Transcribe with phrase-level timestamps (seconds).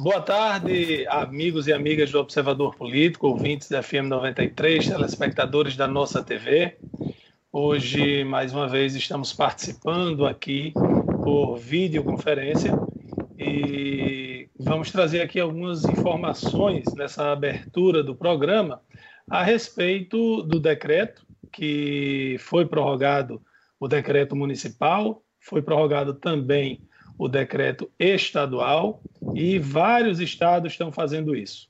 [0.00, 6.22] Boa tarde, amigos e amigas do Observador Político, ouvintes da FM 93, telespectadores da nossa
[6.22, 6.78] TV.
[7.50, 10.72] Hoje, mais uma vez, estamos participando aqui
[11.24, 12.78] por videoconferência
[13.36, 18.80] e vamos trazer aqui algumas informações nessa abertura do programa
[19.28, 23.42] a respeito do decreto que foi prorrogado,
[23.80, 26.87] o decreto municipal, foi prorrogado também
[27.18, 29.02] o decreto estadual
[29.34, 31.68] e vários estados estão fazendo isso.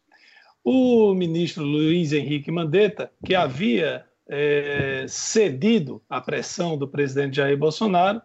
[0.62, 8.20] O ministro Luiz Henrique Mandetta, que havia é, cedido à pressão do presidente Jair Bolsonaro,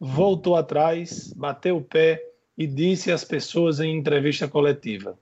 [0.00, 2.20] voltou atrás, bateu o pé
[2.58, 5.16] e disse às pessoas em entrevista coletiva: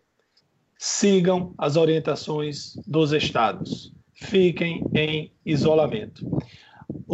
[0.79, 6.27] sigam as orientações dos estados, fiquem em isolamento.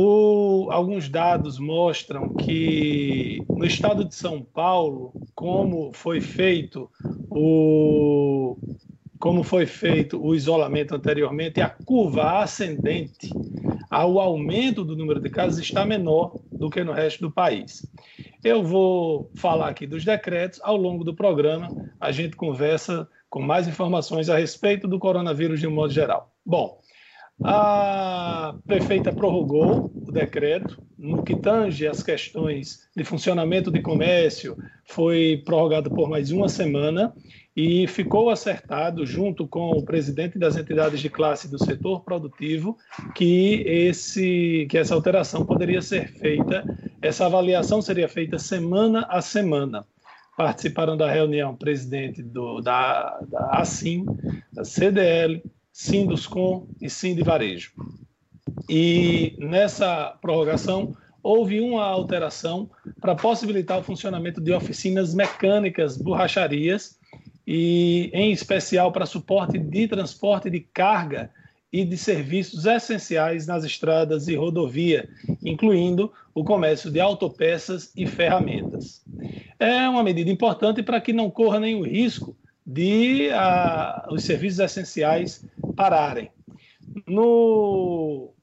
[0.01, 6.89] O, alguns dados mostram que no estado de São Paulo, como foi feito
[7.29, 8.57] o,
[9.19, 13.29] como foi feito o isolamento anteriormente, a curva ascendente
[13.91, 17.85] ao aumento do número de casos está menor do que no resto do país.
[18.45, 21.67] Eu vou falar aqui dos decretos, ao longo do programa
[21.99, 26.33] a gente conversa com mais informações a respeito do coronavírus de um modo geral.
[26.47, 26.79] Bom,
[27.43, 35.41] a prefeita prorrogou o decreto no que tange as questões de funcionamento de comércio, foi
[35.45, 37.15] prorrogado por mais uma semana
[37.55, 42.77] e ficou acertado, junto com o presidente das entidades de classe do setor produtivo,
[43.15, 46.65] que, esse, que essa alteração poderia ser feita,
[47.01, 49.87] essa avaliação seria feita semana a semana.
[50.37, 54.05] Participaram da reunião presidente do, da, da ASIM,
[54.53, 55.43] da CDL,
[55.79, 57.71] Sinduscom e Sindivarejo.
[58.69, 62.69] E nessa prorrogação houve uma alteração
[63.01, 66.99] para possibilitar o funcionamento de oficinas mecânicas, borracharias
[67.47, 71.31] e em especial para suporte de transporte de carga
[71.73, 75.09] e de serviços essenciais nas estradas e rodovia,
[75.45, 79.05] incluindo o comércio de autopeças e ferramentas.
[79.61, 82.37] É uma medida importante para que não corra nenhum risco
[82.69, 85.43] de a, os serviços essenciais
[85.79, 86.29] pararem.
[87.07, 88.35] No,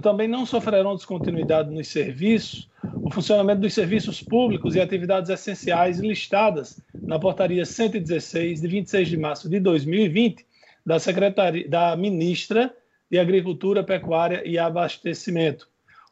[0.00, 2.70] também não sofrerão descontinuidade nos serviços
[3.02, 9.16] o funcionamento dos serviços públicos e atividades essenciais listadas na portaria 116 de 26 de
[9.16, 10.46] março de 2020
[10.84, 12.72] da secretaria da ministra
[13.10, 15.68] de Agricultura, Pecuária e Abastecimento.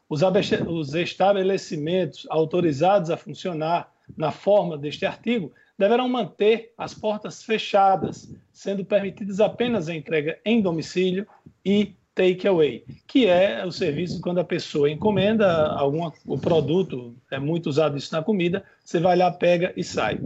[0.09, 0.21] Os,
[0.67, 8.85] os estabelecimentos autorizados a funcionar na forma deste artigo deverão manter as portas fechadas, sendo
[8.85, 11.27] permitidas apenas a entrega em domicílio
[11.63, 17.67] e takeaway, que é o serviço quando a pessoa encomenda algum o produto, é muito
[17.67, 20.19] usado isso na comida, você vai lá, pega e sai.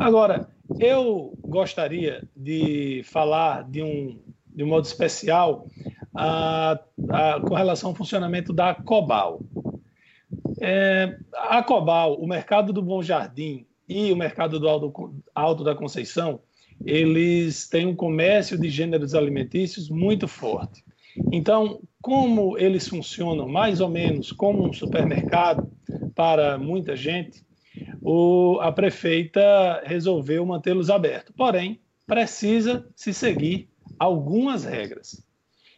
[0.00, 0.48] Agora,
[0.80, 4.18] eu gostaria de falar de um,
[4.54, 5.66] de um modo especial
[6.14, 6.78] a,
[7.10, 9.40] a, com relação ao funcionamento da Cobal.
[10.60, 15.74] É, a Cobal, o mercado do Bom Jardim e o mercado do Alto, Alto da
[15.74, 16.40] Conceição,
[16.84, 20.84] eles têm um comércio de gêneros alimentícios muito forte.
[21.32, 25.70] Então, como eles funcionam mais ou menos como um supermercado
[26.14, 27.44] para muita gente,
[28.02, 31.34] o, a prefeita resolveu mantê-los abertos.
[31.36, 33.68] Porém, precisa se seguir
[33.98, 35.24] algumas regras.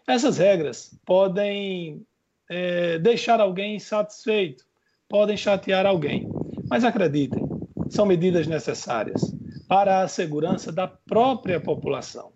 [0.07, 2.03] Essas regras podem
[2.49, 4.65] é, deixar alguém insatisfeito,
[5.09, 6.29] podem chatear alguém,
[6.69, 7.46] mas acreditem,
[7.91, 9.35] são medidas necessárias
[9.69, 12.33] para a segurança da própria população.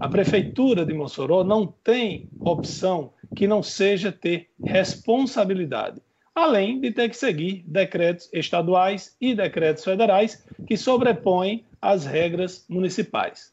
[0.00, 6.00] A Prefeitura de Mossoró não tem opção que não seja ter responsabilidade,
[6.34, 13.52] além de ter que seguir decretos estaduais e decretos federais que sobrepõem as regras municipais.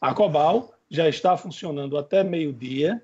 [0.00, 3.02] A Cobal já está funcionando até meio-dia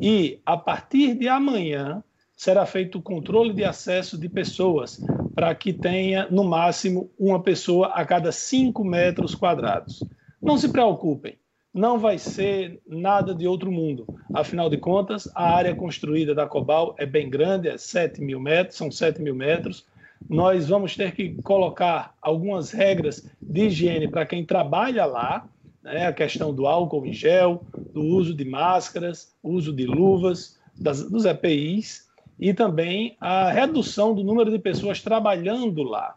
[0.00, 2.02] e, a partir de amanhã,
[2.36, 5.00] será feito o controle de acesso de pessoas
[5.34, 10.04] para que tenha, no máximo, uma pessoa a cada 5 metros quadrados.
[10.40, 11.38] Não se preocupem,
[11.72, 14.06] não vai ser nada de outro mundo.
[14.34, 18.76] Afinal de contas, a área construída da Cobal é bem grande, é 7 mil metros,
[18.76, 19.86] são 7 mil metros.
[20.28, 25.48] Nós vamos ter que colocar algumas regras de higiene para quem trabalha lá,
[25.82, 26.06] né?
[26.06, 31.24] a questão do álcool em gel, do uso de máscaras, uso de luvas, das, dos
[31.24, 32.11] EPIs
[32.42, 36.16] e também a redução do número de pessoas trabalhando lá.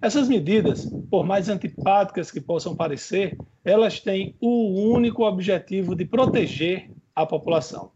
[0.00, 6.88] Essas medidas, por mais antipáticas que possam parecer, elas têm o único objetivo de proteger
[7.12, 7.90] a população.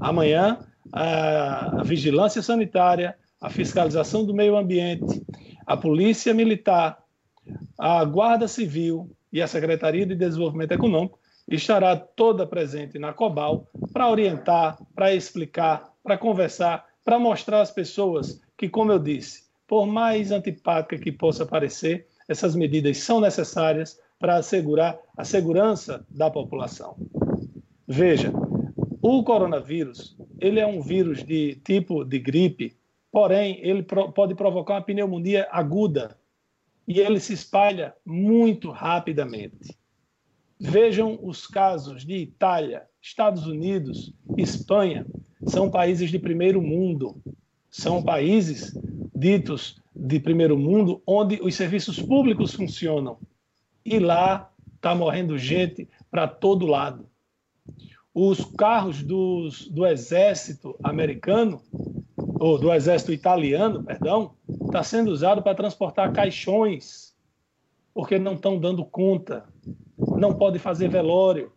[0.00, 0.60] Amanhã,
[0.90, 5.22] a vigilância sanitária, a fiscalização do meio ambiente,
[5.66, 7.02] a polícia militar
[7.78, 11.18] a Guarda Civil e a Secretaria de Desenvolvimento Econômico
[11.48, 18.40] estará toda presente na Cobal para orientar, para explicar, para conversar, para mostrar às pessoas
[18.56, 24.36] que, como eu disse, por mais antipática que possa parecer, essas medidas são necessárias para
[24.36, 26.96] assegurar a segurança da população.
[27.86, 28.32] Veja,
[29.00, 32.76] o coronavírus, ele é um vírus de tipo de gripe,
[33.10, 36.16] porém ele pode provocar uma pneumonia aguda
[36.86, 39.76] e ele se espalha muito rapidamente.
[40.60, 45.04] Vejam os casos de Itália, Estados Unidos, Espanha,
[45.46, 47.16] são países de primeiro mundo,
[47.70, 48.76] são países
[49.14, 53.18] ditos de primeiro mundo onde os serviços públicos funcionam
[53.84, 57.06] e lá está morrendo gente para todo lado.
[58.14, 61.62] Os carros dos, do exército americano,
[62.38, 64.34] ou do exército italiano, perdão,
[64.66, 67.14] está sendo usado para transportar caixões,
[67.94, 69.44] porque não estão dando conta
[70.16, 71.52] não pode fazer velório.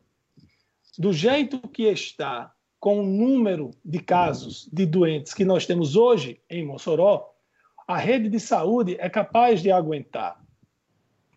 [0.97, 6.39] Do jeito que está, com o número de casos de doentes que nós temos hoje
[6.50, 7.33] em Mossoró,
[7.88, 10.44] a rede de saúde é capaz de aguentar.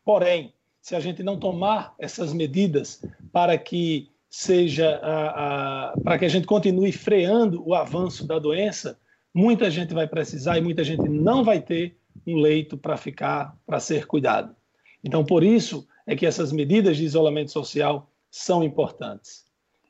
[0.04, 3.02] Porém, se a gente não tomar essas medidas
[3.32, 8.98] para que seja a, a, para que a gente continue freando o avanço da doença,
[9.32, 13.80] muita gente vai precisar e muita gente não vai ter um leito para ficar, para
[13.80, 14.54] ser cuidado.
[15.02, 19.44] Então, por isso, é que essas medidas de isolamento social são importantes.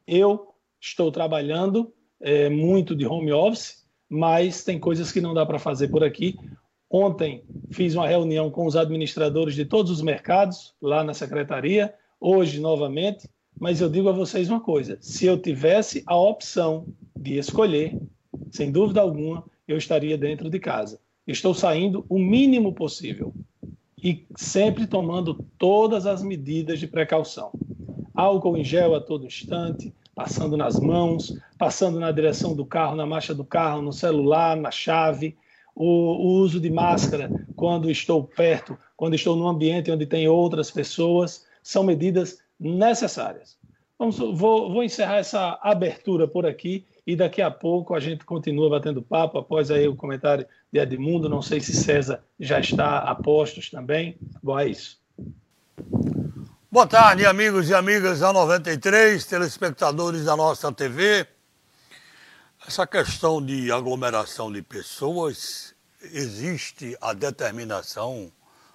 [0.07, 5.59] Eu estou trabalhando é, muito de home office, mas tem coisas que não dá para
[5.59, 6.37] fazer por aqui.
[6.91, 12.61] Ontem fiz uma reunião com os administradores de todos os mercados lá na secretaria, hoje
[12.61, 13.29] novamente,
[13.61, 17.99] mas eu digo a vocês uma coisa: se eu tivesse a opção de escolher,
[18.51, 20.99] sem dúvida alguma, eu estaria dentro de casa.
[21.27, 23.35] Estou saindo o mínimo possível
[24.03, 27.53] e sempre tomando todas as medidas de precaução.
[28.15, 33.07] Álcool em gel a todo instante, passando nas mãos, passando na direção do carro, na
[33.07, 35.37] marcha do carro, no celular, na chave,
[35.77, 40.73] o, o uso de máscara quando estou perto, quando estou num ambiente onde tem outras
[40.73, 43.57] pessoas, são medidas necessárias.
[43.97, 48.69] Vamos, vou, vou encerrar essa abertura por aqui e daqui a pouco a gente continua
[48.69, 51.29] batendo papo após aí o comentário de Edmundo.
[51.29, 54.17] Não sei se César já está a postos também.
[54.43, 55.01] Bom, é isso.
[56.71, 61.27] Boa tarde, amigos e amigas da 93, telespectadores da nossa TV.
[62.67, 65.75] Essa questão de aglomeração de pessoas,
[66.13, 68.31] existe a determinação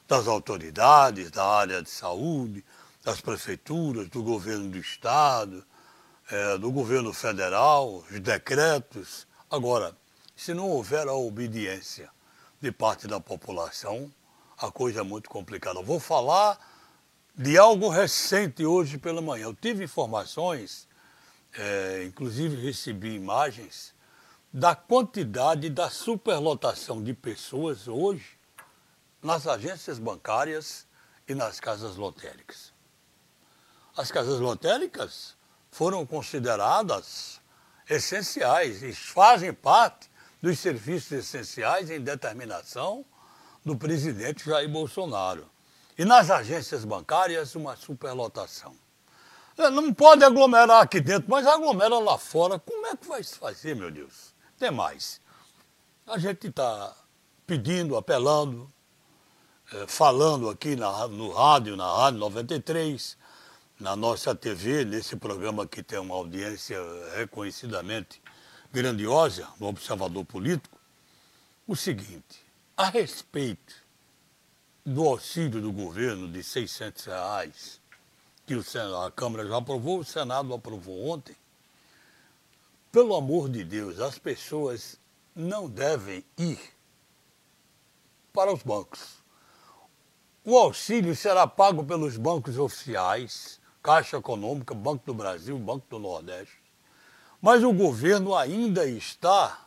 [0.08, 2.66] das autoridades da área de saúde,
[3.04, 5.64] das prefeituras, do governo do estado,
[6.32, 9.28] é, do governo federal, os decretos.
[9.52, 9.96] Agora,
[10.36, 12.10] se não houver a obediência
[12.60, 14.12] de parte da população,
[14.58, 15.80] a coisa é muito complicada.
[15.84, 16.73] vou falar
[17.36, 19.46] de algo recente hoje pela manhã.
[19.46, 20.88] Eu tive informações,
[21.54, 23.94] é, inclusive recebi imagens,
[24.52, 28.38] da quantidade da superlotação de pessoas hoje
[29.22, 30.86] nas agências bancárias
[31.28, 32.72] e nas casas lotéricas.
[33.98, 35.36] As casas lotéricas
[35.72, 37.42] foram consideradas
[37.90, 40.10] essenciais e fazem parte
[40.42, 43.04] dos serviços essenciais em determinação
[43.66, 45.53] do presidente Jair Bolsonaro.
[45.98, 48.76] E nas agências bancárias, uma superlotação.
[49.58, 52.58] É, não pode aglomerar aqui dentro, mas aglomera lá fora.
[52.58, 54.34] Como é que vai se fazer, meu Deus?
[54.58, 55.22] Tem mais.
[56.08, 56.96] A gente está
[57.46, 58.72] pedindo, apelando,
[59.72, 63.18] é, falando aqui na, no rádio, na Rádio 93,
[63.80, 66.80] na nossa TV, nesse programa que tem uma audiência
[67.16, 68.22] reconhecidamente
[68.72, 70.80] grandiosa, no Observador Político,
[71.68, 72.42] o seguinte,
[72.76, 73.83] a respeito
[74.86, 77.82] do auxílio do governo de 600 reais,
[78.46, 81.36] que a Câmara já aprovou, o Senado aprovou ontem,
[82.92, 85.00] pelo amor de Deus, as pessoas
[85.36, 86.60] não devem ir
[88.32, 89.24] para os bancos.
[90.46, 96.62] O auxílio será pago pelos bancos oficiais, Caixa Econômica, Banco do Brasil, Banco do Nordeste.
[97.42, 99.66] Mas o governo ainda está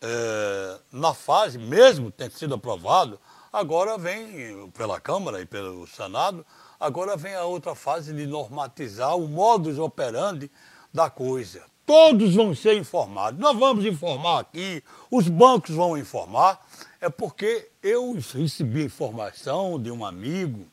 [0.00, 3.20] é, na fase, mesmo tendo sido aprovado,
[3.52, 6.44] agora vem pela Câmara e pelo Senado,
[6.78, 10.50] agora vem a outra fase de normatizar o modus operandi
[10.92, 11.64] da coisa.
[11.84, 13.40] Todos vão ser informados.
[13.40, 16.66] Nós vamos informar aqui, os bancos vão informar.
[17.00, 20.66] É porque eu recebi informação de um amigo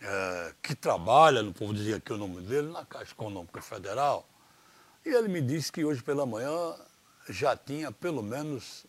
[0.00, 4.28] é, que trabalha, não vou dizer aqui o nome dele, na Caixa Econômica Federal,
[5.04, 6.74] e ele me disse que hoje pela manhã
[7.28, 8.86] já tinha pelo menos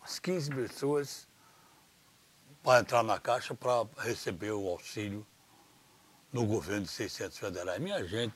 [0.00, 1.26] umas 15 pessoas
[2.64, 5.24] para entrar na Caixa para receber o auxílio
[6.32, 7.78] no governo de 600 federais.
[7.78, 8.34] Minha gente,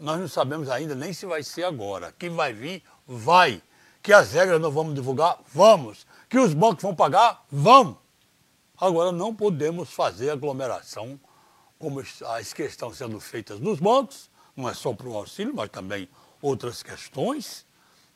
[0.00, 2.12] nós não sabemos ainda nem se vai ser agora.
[2.12, 3.62] Que vai vir, vai.
[4.02, 6.04] Que as regras não vamos divulgar, vamos.
[6.28, 7.96] Que os bancos vão pagar, vamos.
[8.76, 11.18] Agora não podemos fazer aglomeração
[11.78, 15.68] como as que estão sendo feitas nos bancos, não é só para o auxílio, mas
[15.70, 16.08] também
[16.42, 17.64] outras questões.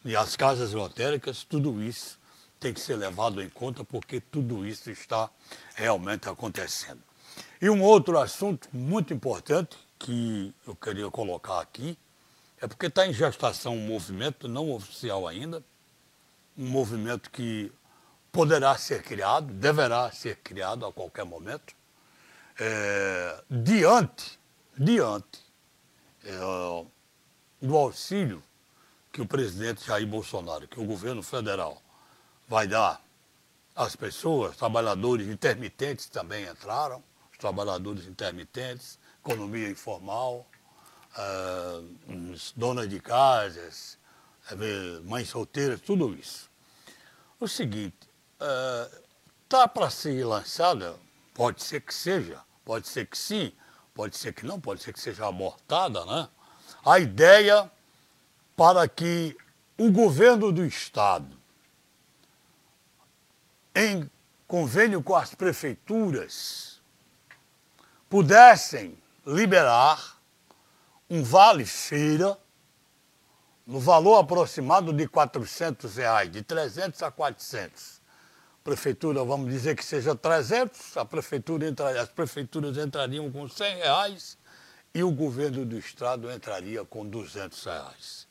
[0.05, 2.19] E as casas lotéricas, tudo isso
[2.59, 5.31] tem que ser levado em conta porque tudo isso está
[5.75, 7.03] realmente acontecendo.
[7.61, 11.99] E um outro assunto muito importante que eu queria colocar aqui
[12.61, 15.63] é porque está em gestação um movimento não oficial ainda,
[16.57, 17.71] um movimento que
[18.33, 21.75] poderá ser criado, deverá ser criado a qualquer momento,
[22.59, 24.39] é, diante,
[24.77, 25.41] diante
[26.25, 26.39] é,
[27.63, 28.43] do auxílio
[29.13, 31.81] que o presidente Jair Bolsonaro, que o governo federal
[32.49, 33.01] vai dar.
[33.77, 40.47] Às pessoas, trabalhadores intermitentes também entraram, os trabalhadores intermitentes, economia informal,
[41.17, 43.99] uh, donas de casas,
[44.51, 46.51] eh, mães solteiras, tudo isso.
[47.39, 48.09] O seguinte,
[49.45, 50.97] está uh, para ser lançada,
[51.35, 53.53] pode ser que seja, pode ser que sim,
[53.95, 56.29] pode ser que não, pode ser que seja abortada, né?
[56.85, 57.71] A ideia
[58.57, 59.37] para que
[59.79, 61.38] o governo do Estado,
[63.79, 64.11] em
[64.49, 66.81] convênio com as prefeituras,
[68.11, 70.19] pudessem liberar
[71.09, 72.37] um vale-feira
[73.65, 78.01] no valor aproximado de 400 reais, de 300 a 400.
[78.65, 84.37] Prefeitura, vamos dizer que seja 300, a prefeitura entra, as prefeituras entrariam com 100 reais
[84.93, 88.27] e o governo do estado entraria com 200 reais.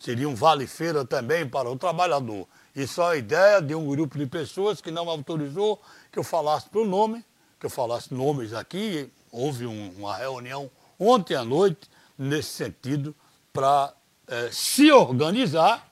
[0.00, 2.48] Seria um vale-feira também para o trabalhador.
[2.74, 6.68] Isso é a ideia de um grupo de pessoas que não autorizou que eu falasse
[6.68, 7.24] pelo nome,
[7.60, 9.10] que eu falasse nomes aqui.
[9.30, 11.88] Houve um, uma reunião ontem à noite
[12.18, 13.14] nesse sentido
[13.52, 13.94] para
[14.26, 15.88] é, se organizar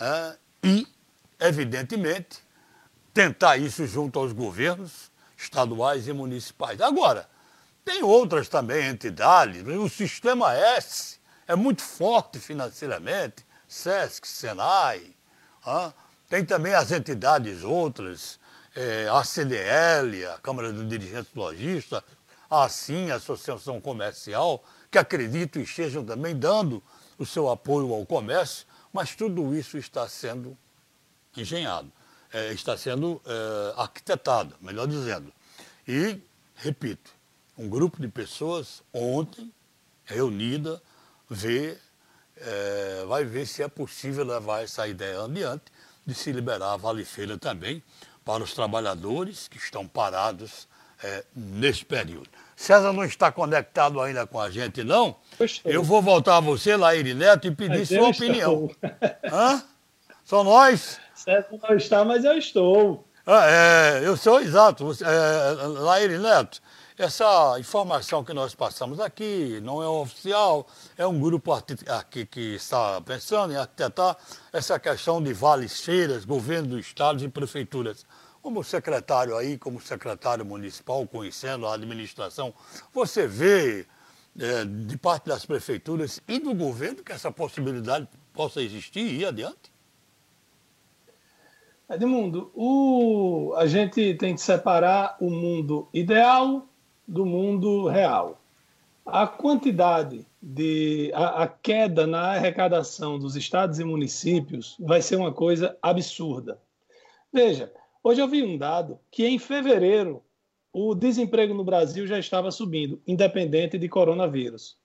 [0.00, 0.86] é, e,
[1.38, 2.38] evidentemente,
[3.14, 6.80] tentar isso junto aos governos estaduais e municipais.
[6.80, 7.28] Agora,
[7.84, 15.14] tem outras também entidades, o Sistema S é muito forte financeiramente, SESC, SENAI,
[15.64, 15.92] ah,
[16.28, 18.38] tem também as entidades outras,
[18.74, 22.02] é, a CDL, a Câmara dos Dirigentes Logistas,
[22.48, 26.82] assim a Associação Comercial, que acredito estejam também dando
[27.18, 30.56] o seu apoio ao comércio, mas tudo isso está sendo
[31.36, 31.90] engenhado,
[32.32, 35.32] é, está sendo é, arquitetado, melhor dizendo.
[35.86, 36.20] E,
[36.56, 37.10] repito,
[37.56, 39.52] um grupo de pessoas ontem
[40.04, 40.82] reunida
[41.28, 41.80] ver,
[42.40, 45.64] é, vai ver se é possível levar essa ideia adiante
[46.06, 47.82] de se liberar a Vale Feira também
[48.24, 50.68] para os trabalhadores que estão parados
[51.02, 52.28] é, nesse período.
[52.56, 55.16] César não está conectado ainda com a gente, não?
[55.64, 58.70] Eu vou voltar a você, Laíri Neto, e pedir sua opinião.
[59.24, 59.62] Hã?
[60.24, 61.00] São nós?
[61.14, 63.06] César não está, mas eu estou.
[63.26, 64.90] Ah, é, eu sou exato.
[65.02, 66.60] É, Laíri Neto,
[67.00, 70.66] essa informação que nós passamos aqui não é oficial,
[70.98, 74.18] é um grupo aqui que está pensando em arquitetar
[74.52, 78.04] essa questão de vales feiras, governo do estado e prefeituras.
[78.42, 82.52] Como secretário aí, como secretário municipal, conhecendo a administração,
[82.92, 83.86] você vê
[84.38, 89.24] é, de parte das prefeituras e do governo que essa possibilidade possa existir e ir
[89.24, 89.72] adiante?
[91.88, 96.66] Edmundo, o, a gente tem que separar o mundo ideal
[97.10, 98.40] do mundo real.
[99.04, 101.10] A quantidade de.
[101.12, 106.60] A, a, queda na arrecadação dos estados e municípios vai ser uma coisa absurda.
[107.32, 107.72] Veja,
[108.04, 110.22] hoje eu vi um dado que em fevereiro
[110.72, 114.76] o desemprego no Brasil já estava subindo, independente de coronavírus.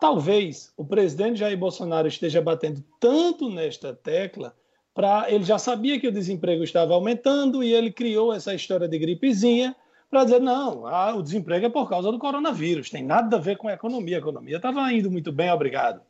[0.00, 4.54] Talvez o presidente Jair Bolsonaro esteja batendo tanto nesta tecla
[4.94, 8.96] para ele já sabia que o desemprego estava aumentando e ele criou essa história de
[8.96, 9.74] gripezinha
[10.10, 13.56] para dizer, não, ah, o desemprego é por causa do coronavírus, tem nada a ver
[13.56, 14.16] com a economia.
[14.16, 16.00] A economia estava indo muito bem, obrigado.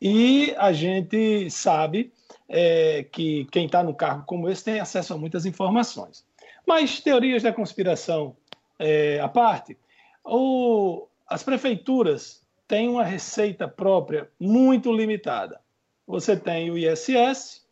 [0.00, 2.12] E a gente sabe
[2.48, 6.24] é, que quem está no cargo como esse tem acesso a muitas informações.
[6.66, 8.36] Mas teorias da conspiração
[8.78, 9.76] é, à parte,
[10.24, 15.60] o, as prefeituras têm uma receita própria muito limitada.
[16.06, 17.66] Você tem o ISS,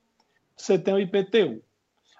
[0.57, 1.63] você tem o IPTU.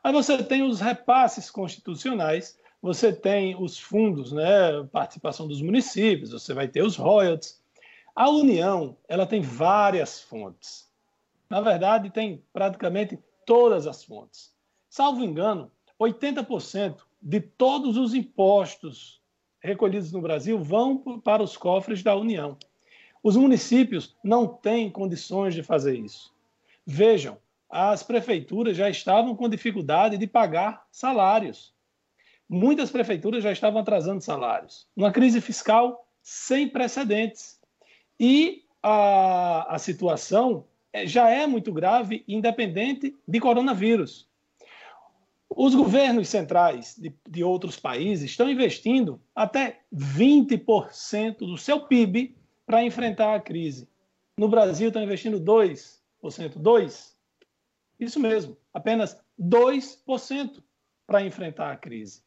[0.03, 6.55] Aí você tem os repasses constitucionais você tem os fundos, né, participação dos municípios, você
[6.55, 7.61] vai ter os royalties.
[8.15, 10.89] A União, ela tem várias fontes.
[11.51, 14.53] Na verdade, tem praticamente todas as fontes.
[14.89, 15.71] Salvo engano,
[16.01, 19.21] 80% de todos os impostos
[19.61, 22.57] recolhidos no Brasil vão para os cofres da União.
[23.23, 26.33] Os municípios não têm condições de fazer isso.
[26.87, 27.37] Vejam,
[27.69, 31.75] as prefeituras já estavam com dificuldade de pagar salários.
[32.49, 34.87] Muitas prefeituras já estavam atrasando salários.
[34.97, 37.59] Uma crise fiscal sem precedentes.
[38.19, 44.29] E a, a situação é, já é muito grave, independente de coronavírus.
[45.51, 52.37] Os governos centrais de, de outros países estão investindo até 20% do seu PIB
[52.67, 53.89] para enfrentar a crise.
[54.37, 55.99] No Brasil, estão investindo 2%.
[56.23, 57.13] 2%.
[57.99, 60.63] Isso mesmo, apenas 2%
[61.07, 62.23] para enfrentar a crise.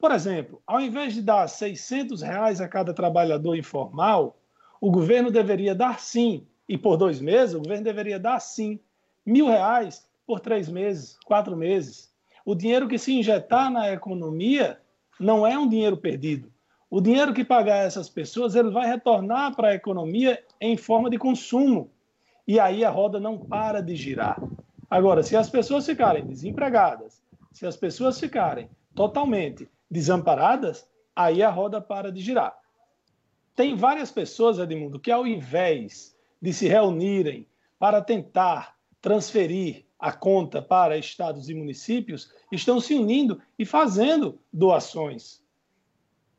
[0.00, 4.38] Por exemplo, ao invés de dar 600 reais a cada trabalhador informal,
[4.80, 8.80] o governo deveria dar sim, e por dois meses, o governo deveria dar sim,
[9.26, 12.10] mil reais por três meses, quatro meses.
[12.46, 14.80] O dinheiro que se injetar na economia
[15.18, 16.50] não é um dinheiro perdido.
[16.88, 21.18] O dinheiro que pagar essas pessoas, ele vai retornar para a economia em forma de
[21.18, 21.90] consumo.
[22.48, 24.42] E aí a roda não para de girar.
[24.90, 31.80] Agora, se as pessoas ficarem desempregadas, se as pessoas ficarem totalmente desamparadas, aí a roda
[31.80, 32.56] para de girar.
[33.54, 37.46] Tem várias pessoas, Edmundo, que ao invés de se reunirem
[37.78, 45.42] para tentar transferir a conta para estados e municípios, estão se unindo e fazendo doações.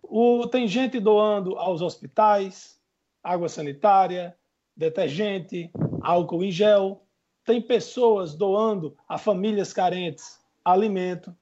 [0.01, 2.79] O, tem gente doando aos hospitais,
[3.23, 4.35] água sanitária,
[4.75, 7.03] detergente, álcool em gel.
[7.45, 11.35] Tem pessoas doando a famílias carentes alimento.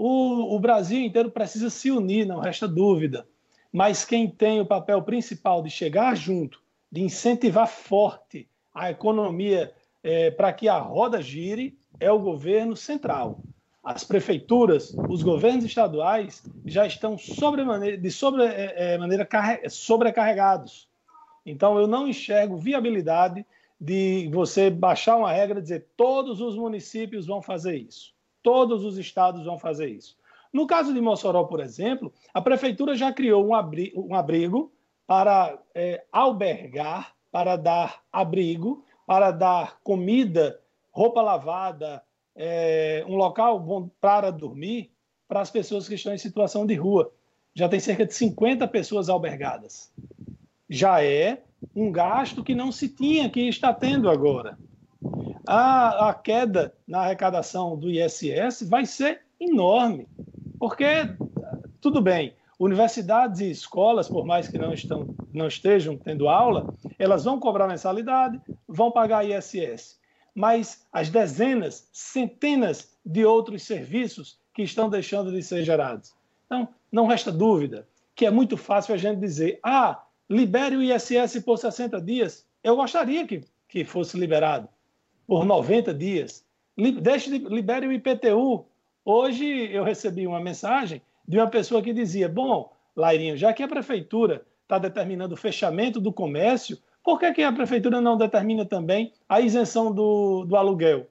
[0.00, 3.26] O, o Brasil inteiro precisa se unir, não resta dúvida
[3.72, 10.30] mas quem tem o papel principal de chegar junto, de incentivar forte a economia é,
[10.30, 13.40] para que a roda gire, é o governo central.
[13.82, 19.28] As prefeituras, os governos estaduais já estão de sobre, é, é maneira
[19.68, 20.88] sobrecarregados.
[21.44, 23.44] Então, eu não enxergo viabilidade
[23.80, 28.98] de você baixar uma regra e dizer todos os municípios vão fazer isso, todos os
[28.98, 30.16] estados vão fazer isso.
[30.52, 34.72] No caso de Mossoró, por exemplo, a prefeitura já criou um abrigo, um abrigo
[35.06, 42.02] para é, albergar, para dar abrigo, para dar comida, roupa lavada,
[42.34, 44.90] é, um local bom para dormir
[45.26, 47.12] para as pessoas que estão em situação de rua.
[47.54, 49.92] Já tem cerca de 50 pessoas albergadas.
[50.70, 51.42] Já é
[51.74, 54.58] um gasto que não se tinha, que está tendo agora.
[55.50, 60.06] A, a queda na arrecadação do ISS vai ser enorme.
[60.58, 60.84] Porque,
[61.80, 66.66] tudo bem, universidades e escolas, por mais que não, estão, não estejam tendo aula,
[66.98, 69.98] elas vão cobrar mensalidade, vão pagar ISS.
[70.34, 76.12] Mas as dezenas, centenas de outros serviços que estão deixando de ser gerados.
[76.44, 81.40] Então, não resta dúvida que é muito fácil a gente dizer: ah, libere o ISS
[81.42, 82.46] por 60 dias.
[82.62, 84.68] Eu gostaria que, que fosse liberado
[85.28, 86.44] por 90 dias.
[86.76, 88.66] Deixe, libere o IPTU
[89.10, 93.68] Hoje eu recebi uma mensagem de uma pessoa que dizia: Bom, Lairinho, já que a
[93.68, 99.14] prefeitura está determinando o fechamento do comércio, por que, que a prefeitura não determina também
[99.26, 101.06] a isenção do, do aluguel?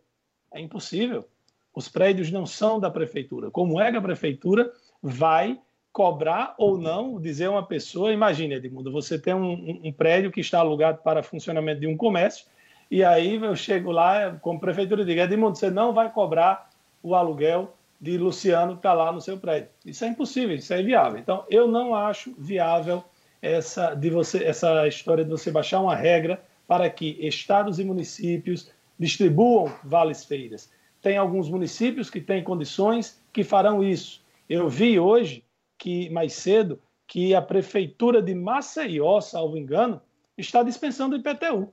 [0.53, 1.25] É impossível.
[1.73, 3.49] Os prédios não são da prefeitura.
[3.49, 5.60] Como é que a prefeitura vai
[5.91, 10.60] cobrar ou não, dizer uma pessoa, imagine, Edmundo, você tem um, um, prédio que está
[10.60, 12.45] alugado para funcionamento de um comércio,
[12.89, 16.69] e aí eu chego lá, como prefeitura, e digo, Edmundo, você não vai cobrar
[17.04, 19.69] o aluguel de Luciano que está lá no seu prédio.
[19.86, 21.19] Isso é impossível, isso é inviável.
[21.19, 23.04] Então, eu não acho viável
[23.41, 28.71] essa, de você, essa história de você baixar uma regra para que estados e municípios
[29.00, 30.71] distribuam vales-feiras.
[31.02, 34.21] Tem alguns municípios que têm condições que farão isso.
[34.50, 35.43] Eu vi hoje,
[35.78, 40.02] que mais cedo, que a prefeitura de Maceió, salvo engano,
[40.38, 41.71] está dispensando o IPTU.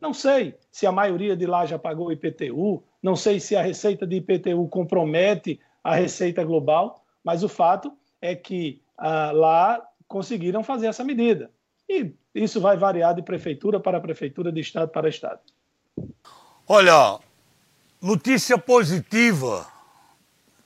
[0.00, 4.06] Não sei se a maioria de lá já pagou IPTU, não sei se a receita
[4.06, 10.86] de IPTU compromete a receita global, mas o fato é que ah, lá conseguiram fazer
[10.86, 11.50] essa medida.
[11.88, 15.40] E isso vai variar de prefeitura para prefeitura, de estado para estado.
[16.66, 17.18] Olha,
[18.00, 19.66] notícia positiva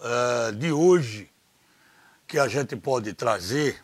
[0.00, 1.30] é, de hoje
[2.26, 3.82] que a gente pode trazer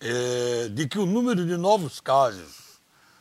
[0.00, 2.65] é de que o número de novos casos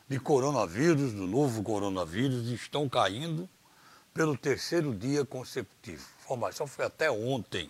[0.08, 3.50] de coronavírus, do novo coronavírus, estão caindo
[4.14, 6.06] pelo terceiro dia consecutivo.
[6.20, 7.70] A informação foi até ontem.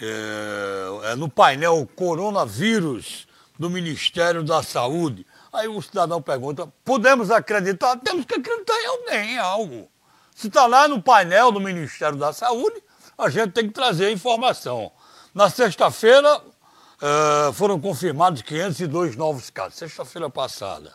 [0.00, 3.28] É, é no painel Coronavírus
[3.58, 5.26] do Ministério da Saúde.
[5.52, 7.96] Aí o cidadão pergunta: podemos acreditar?
[7.98, 9.88] Temos que acreditar em alguém, em algo.
[10.34, 12.82] Se está lá no painel do Ministério da Saúde,
[13.18, 14.90] a gente tem que trazer a informação.
[15.34, 20.92] Na sexta-feira uh, foram confirmados 502 novos casos, sexta-feira passada.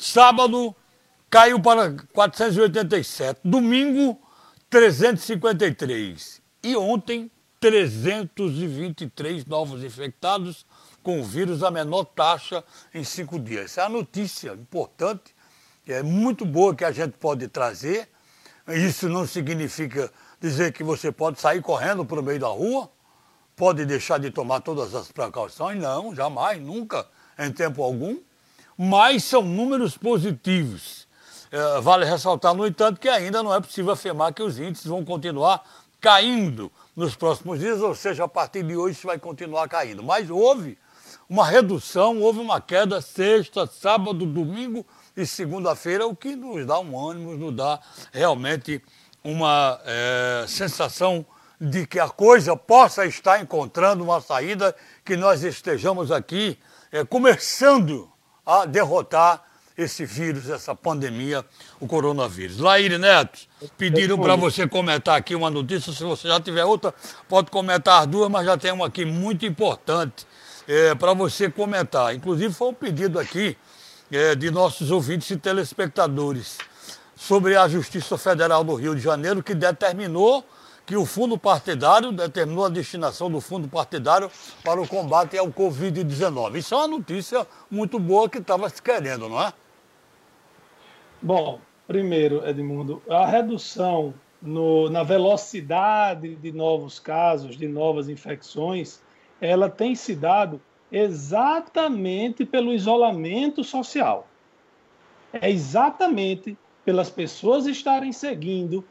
[0.00, 0.74] Sábado
[1.28, 3.40] caiu para 487.
[3.44, 4.18] Domingo,
[4.70, 6.40] 353.
[6.62, 10.64] E ontem, 323 novos infectados
[11.02, 13.66] com o vírus, a menor taxa em cinco dias.
[13.66, 15.34] Essa é a notícia importante,
[15.86, 18.08] é muito boa que a gente pode trazer.
[18.68, 20.10] Isso não significa
[20.40, 22.90] dizer que você pode sair correndo para o meio da rua,
[23.54, 25.78] pode deixar de tomar todas as precauções.
[25.78, 27.06] Não, jamais, nunca,
[27.38, 28.16] em tempo algum.
[28.82, 31.06] Mas são números positivos.
[31.52, 35.04] É, vale ressaltar, no entanto, que ainda não é possível afirmar que os índices vão
[35.04, 35.62] continuar
[36.00, 40.02] caindo nos próximos dias, ou seja, a partir de hoje isso vai continuar caindo.
[40.02, 40.78] Mas houve
[41.28, 46.98] uma redução, houve uma queda sexta, sábado, domingo e segunda-feira, o que nos dá um
[46.98, 47.78] ânimo, nos dá
[48.10, 48.82] realmente
[49.22, 51.26] uma é, sensação
[51.60, 56.58] de que a coisa possa estar encontrando uma saída, que nós estejamos aqui
[56.90, 58.10] é, começando
[58.50, 59.44] a derrotar
[59.78, 61.44] esse vírus, essa pandemia,
[61.78, 62.58] o coronavírus.
[62.58, 63.38] Laíre Neto,
[63.78, 66.92] pediram para você comentar aqui uma notícia, se você já tiver outra,
[67.28, 70.26] pode comentar as duas, mas já tem uma aqui muito importante
[70.66, 72.12] é, para você comentar.
[72.12, 73.56] Inclusive foi um pedido aqui
[74.10, 76.58] é, de nossos ouvintes e telespectadores
[77.16, 80.44] sobre a Justiça Federal do Rio de Janeiro, que determinou
[80.90, 84.28] que o fundo partidário determinou a destinação do fundo partidário
[84.64, 86.56] para o combate ao Covid-19.
[86.56, 89.52] Isso é uma notícia muito boa que estava se querendo, não é?
[91.22, 99.00] Bom, primeiro, Edmundo, a redução no, na velocidade de novos casos, de novas infecções,
[99.40, 104.26] ela tem se dado exatamente pelo isolamento social.
[105.32, 108.84] É exatamente pelas pessoas estarem seguindo,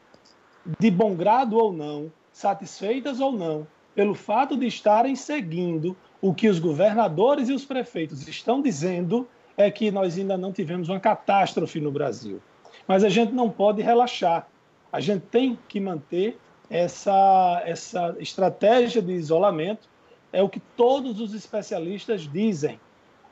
[0.78, 6.48] de bom grado ou não, satisfeitas ou não, pelo fato de estarem seguindo o que
[6.48, 11.80] os governadores e os prefeitos estão dizendo é que nós ainda não tivemos uma catástrofe
[11.80, 12.40] no Brasil.
[12.86, 14.48] Mas a gente não pode relaxar.
[14.92, 19.88] A gente tem que manter essa, essa estratégia de isolamento.
[20.32, 22.80] É o que todos os especialistas dizem.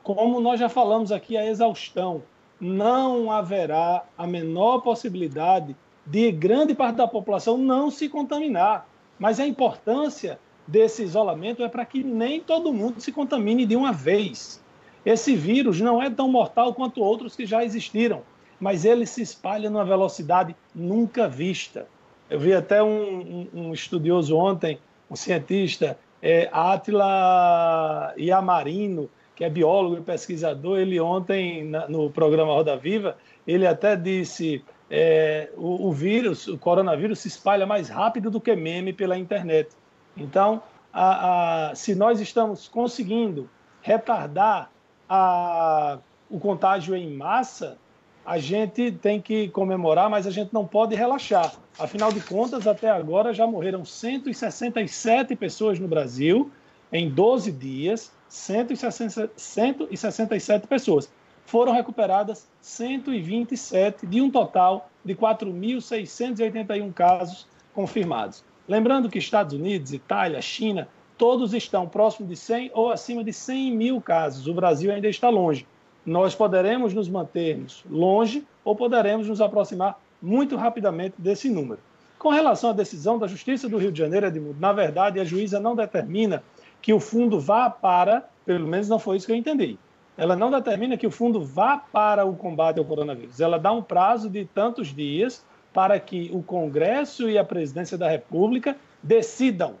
[0.03, 2.21] Como nós já falamos aqui, a exaustão.
[2.59, 5.75] Não haverá a menor possibilidade
[6.09, 8.87] de grande parte da população não se contaminar.
[9.19, 13.93] Mas a importância desse isolamento é para que nem todo mundo se contamine de uma
[13.93, 14.63] vez.
[15.05, 18.23] Esse vírus não é tão mortal quanto outros que já existiram,
[18.59, 21.87] mas ele se espalha numa velocidade nunca vista.
[22.29, 29.97] Eu vi até um, um, estudioso ontem, um cientista, é, Atila Iamarino, que é biólogo
[29.97, 33.17] e pesquisador, ele ontem, na, no programa Roda Viva,
[33.47, 38.55] ele até disse é, o, o, vírus, o coronavírus se espalha mais rápido do que
[38.55, 39.69] meme pela internet.
[40.17, 43.47] Então, a, a, se nós estamos conseguindo
[43.81, 44.71] retardar
[45.07, 45.99] a,
[46.29, 47.77] o contágio em massa,
[48.25, 51.53] a gente tem que comemorar, mas a gente não pode relaxar.
[51.77, 56.51] Afinal de contas, até agora já morreram 167 pessoas no Brasil
[56.91, 61.09] em 12 dias, 167 pessoas.
[61.49, 68.43] Foram recuperadas 127 de um total de 4.681 casos confirmados.
[68.67, 73.75] Lembrando que Estados Unidos, Itália, China todos estão próximos de 100 ou acima de 100
[73.75, 74.45] mil casos.
[74.45, 75.65] O Brasil ainda está longe.
[76.05, 81.79] Nós poderemos nos mantermos longe ou poderemos nos aproximar muito rapidamente desse número.
[82.19, 85.59] Com relação à decisão da Justiça do Rio de Janeiro, Edmundo, na verdade, a juíza
[85.59, 86.43] não determina
[86.79, 89.79] que o fundo vá para, pelo menos não foi isso que eu entendi,
[90.19, 93.39] ela não determina que o fundo vá para o combate ao coronavírus.
[93.39, 98.09] Ela dá um prazo de tantos dias para que o Congresso e a Presidência da
[98.09, 99.75] República decidam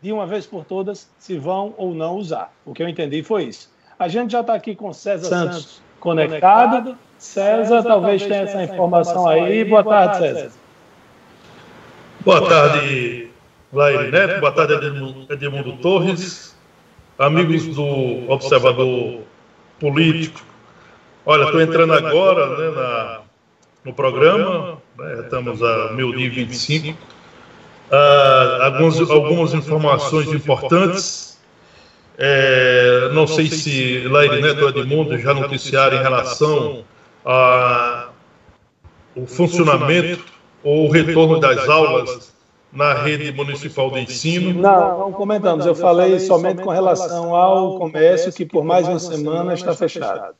[0.00, 2.52] de uma vez por todas se vão ou não usar.
[2.64, 3.70] O que eu entendi foi isso.
[3.98, 6.70] A gente já está aqui com César Santos, Santos conectado.
[6.70, 6.98] conectado.
[7.18, 9.64] César, César, talvez tenha essa informação aí.
[9.64, 10.50] Boa tarde, César.
[12.20, 13.30] Boa tarde,
[13.72, 14.40] Laire Neto.
[14.40, 16.56] Boa tarde, Edmundo, Edmundo Torres.
[17.18, 19.20] Amigos do Observador
[19.80, 20.40] Político.
[21.24, 23.20] Olha, estou entrando agora né, na,
[23.84, 24.78] no programa.
[24.98, 26.96] Né, estamos a meu dia 25
[27.90, 31.38] uh, algumas, algumas informações importantes.
[32.22, 36.84] É, não sei se Laire Neto Edmundo já noticiaram em relação
[37.24, 38.12] ao
[39.26, 40.22] funcionamento
[40.62, 42.34] ou o retorno das aulas
[42.72, 44.60] na rede municipal de ensino?
[44.60, 45.66] Não, não comentamos.
[45.66, 50.34] Eu falei somente com relação ao comércio, que por mais uma semana está fechado.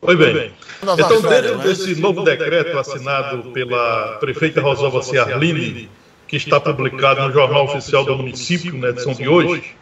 [0.00, 0.52] Pois bem.
[0.82, 5.90] Então, dentro desse novo decreto assinado pela prefeita Rosalva Ciarline,
[6.26, 9.74] que está publicado no Jornal Oficial do Município, na edição de hoje,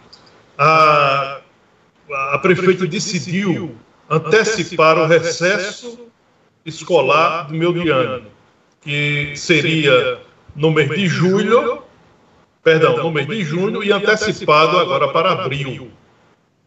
[0.57, 1.41] a,
[2.33, 3.77] a prefeita decidiu
[4.11, 6.09] antecipar o recesso
[6.65, 8.27] escolar do meu de ano,
[8.81, 10.19] que seria
[10.57, 11.83] no mês de julho,
[12.63, 15.91] perdão, no mês de junho e antecipado agora para abril.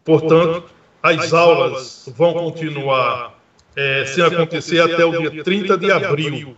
[0.04, 0.64] Portanto,
[1.02, 3.40] as aulas vão continuar
[3.76, 6.56] é, sem acontecer até o dia 30 de abril.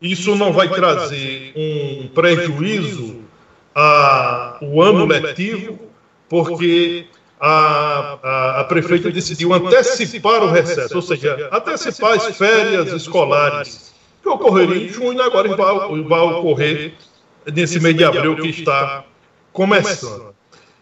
[0.00, 3.22] Isso não vai trazer um prejuízo
[3.74, 5.78] ao ano letivo,
[6.28, 7.06] porque
[7.40, 14.28] a, a, a, prefeita decidiu antecipar o recesso, ou seja, antecipar as férias escolares, que
[14.28, 16.94] ocorreria em junho, agora vai, vai ocorrer
[17.52, 19.04] nesse mês de abril que está
[19.52, 20.34] começando.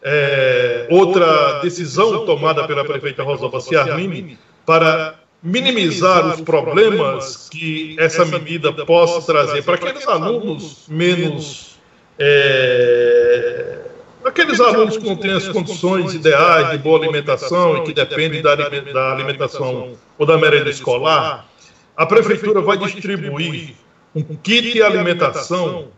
[0.05, 8.73] É, outra decisão tomada pela prefeita Rosalba Ciarmini para minimizar os problemas que essa medida
[8.85, 11.79] possa trazer para aqueles alunos menos.
[12.19, 13.79] É,
[14.25, 18.55] aqueles alunos que não têm as condições ideais de boa alimentação e que dependem da,
[18.55, 21.49] da alimentação ou da merenda escolar,
[21.97, 23.75] a prefeitura vai distribuir
[24.15, 25.89] um kit de alimentação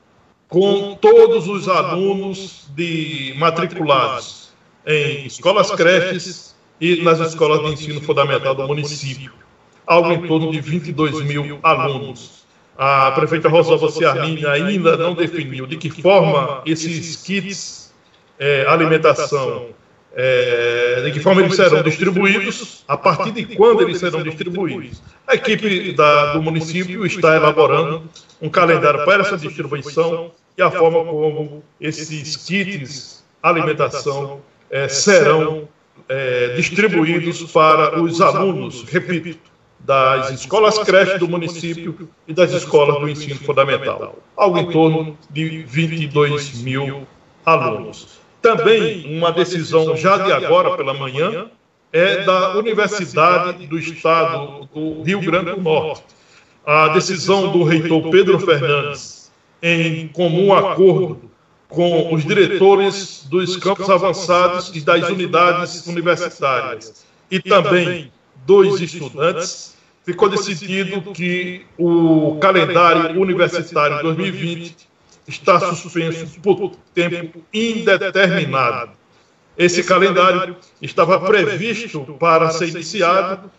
[0.49, 4.53] com todos os alunos de matriculados
[4.87, 9.33] em escolas creches e nas escolas de ensino fundamental do município,
[9.87, 12.45] algo em torno de 22 mil alunos.
[12.77, 17.95] A prefeita Rosalba Ciarlini ainda não definiu de que forma esses kits
[18.39, 19.69] é, alimentação,
[20.17, 25.03] é, de que forma eles serão distribuídos, a partir de quando eles serão distribuídos.
[25.27, 28.03] A equipe da, do município está elaborando
[28.41, 35.69] um calendário para essa distribuição e a forma como esses kits alimentação é, serão
[36.09, 43.09] é, distribuídos para os alunos, repito, das escolas creche do município e das escolas do
[43.09, 47.07] ensino fundamental, algo em torno de 22 mil
[47.45, 48.24] alunos.
[48.45, 51.47] Também uma decisão já de agora pela manhã
[51.91, 56.05] é da Universidade do Estado do Rio Grande do Norte.
[56.67, 61.23] A decisão do reitor Pedro Fernandes, em comum acordo
[61.71, 67.03] com os diretores dos campos avançados e das unidades universitárias.
[67.31, 68.13] e também
[68.45, 74.93] dos estudantes, ficou decidido que o calendário universitário 2020
[75.27, 78.93] está suspenso por tempo indeterminado.
[79.57, 83.51] Esse calendário estava previsto para ser iniciado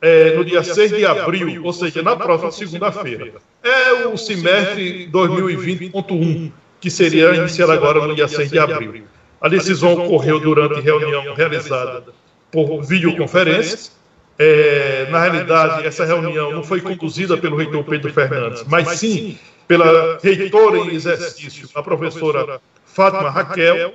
[0.00, 3.32] é, no dia 6 de abril, ou seja, na próxima segunda-feira.
[3.62, 9.04] É o semestre 2020.1 que seria iniciada agora no dia 6 de abril.
[9.40, 12.04] A decisão ocorreu durante reunião realizada
[12.50, 13.92] por videoconferência.
[14.38, 19.38] É, na realidade, essa reunião não foi conduzida pelo reitor Pedro Fernandes, mas sim
[19.70, 23.94] pela reitora em exercício, a professora Fátima Raquel,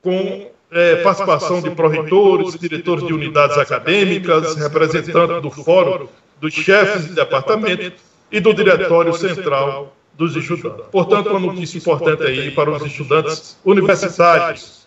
[0.00, 6.06] com é, participação de pró-reitores, diretores de unidades acadêmicas, representantes do Fórum
[6.40, 8.00] dos chefes de departamento
[8.30, 10.86] e do Diretório Central dos estudantes.
[10.92, 14.86] Portanto, uma notícia importante aí para os estudantes universitários.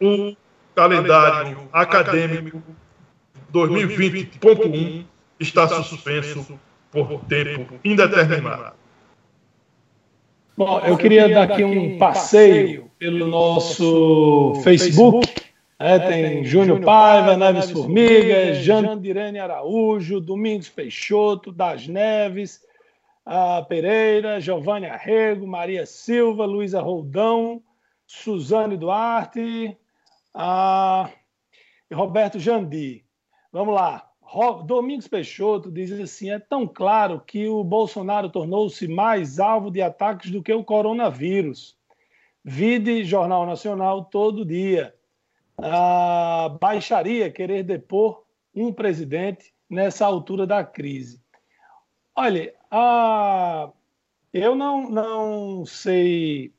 [0.00, 0.34] O
[0.74, 2.60] calendário acadêmico
[3.54, 5.04] 2020.1
[5.38, 6.58] está suspenso
[6.90, 8.72] por tempo indeterminado.
[10.58, 15.32] Bom, eu queria dar aqui um passeio pelo nosso Facebook.
[15.78, 22.60] É, tem Júnior Paiva, Neves Formigas, Jandirene Araújo, Domingos Peixoto, Das Neves,
[23.24, 27.62] a Pereira, Giovanni Arrego, Maria Silva, Luísa Roldão,
[28.04, 29.78] Suzane Duarte
[30.34, 31.08] a...
[31.88, 33.04] e Roberto Jandi.
[33.52, 34.07] Vamos lá.
[34.64, 40.30] Domingos Peixoto diz assim: é tão claro que o Bolsonaro tornou-se mais alvo de ataques
[40.30, 41.76] do que o coronavírus.
[42.44, 44.94] Vide Jornal Nacional todo dia.
[45.56, 51.20] A baixaria querer depor um presidente nessa altura da crise.
[52.14, 52.54] Olha,
[54.32, 56.52] eu não, não sei,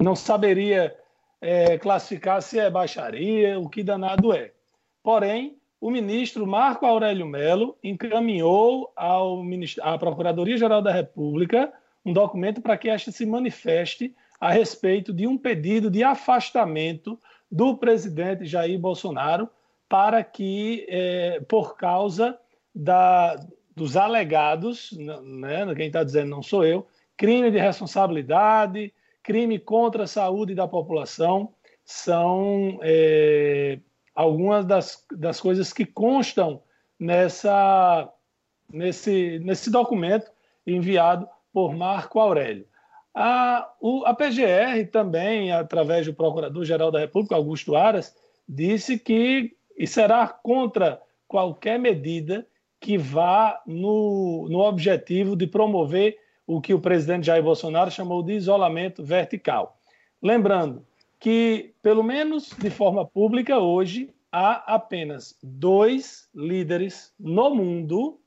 [0.00, 0.96] não saberia
[1.40, 4.52] é, classificar se é baixaria, o que danado é.
[5.02, 9.42] Porém, o ministro Marco Aurélio Melo encaminhou ao
[9.82, 11.72] à Procuradoria-Geral da República
[12.04, 17.18] um documento para que esta se manifeste a respeito de um pedido de afastamento
[17.50, 19.48] do presidente Jair Bolsonaro
[19.88, 22.38] para que, é, por causa
[22.74, 23.36] da,
[23.74, 30.06] dos alegados, né, quem está dizendo não sou eu, crime de responsabilidade, crime contra a
[30.06, 31.52] saúde da população,
[31.84, 33.78] são é,
[34.20, 36.62] algumas das, das coisas que constam
[36.98, 38.12] nessa,
[38.70, 40.30] nesse, nesse documento
[40.66, 42.66] enviado por Marco Aurélio.
[43.14, 48.14] A, o, a PGR também, através do Procurador-Geral da República, Augusto Aras,
[48.46, 49.56] disse que
[49.86, 52.46] será contra qualquer medida
[52.78, 58.34] que vá no, no objetivo de promover o que o presidente Jair Bolsonaro chamou de
[58.34, 59.78] isolamento vertical.
[60.22, 60.84] Lembrando
[61.20, 68.18] que, pelo menos de forma pública, hoje há apenas dois líderes no mundo,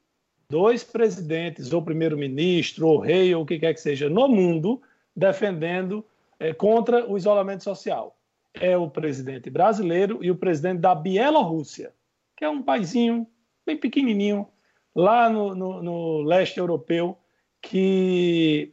[0.48, 4.80] dois presidentes, ou primeiro-ministro, ou rei, ou o que quer que seja, no mundo,
[5.16, 6.06] defendendo
[6.40, 8.16] é, contra o isolamento social.
[8.54, 11.92] É o presidente brasileiro e o presidente da Bielorrússia,
[12.38, 13.26] que é um paizinho
[13.66, 14.48] bem pequenininho,
[14.96, 17.18] lá no, no, no leste europeu,
[17.60, 18.72] que,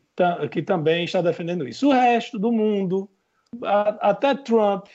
[0.50, 1.88] que também está defendendo isso.
[1.88, 3.08] O resto do mundo,
[4.00, 4.86] até Trump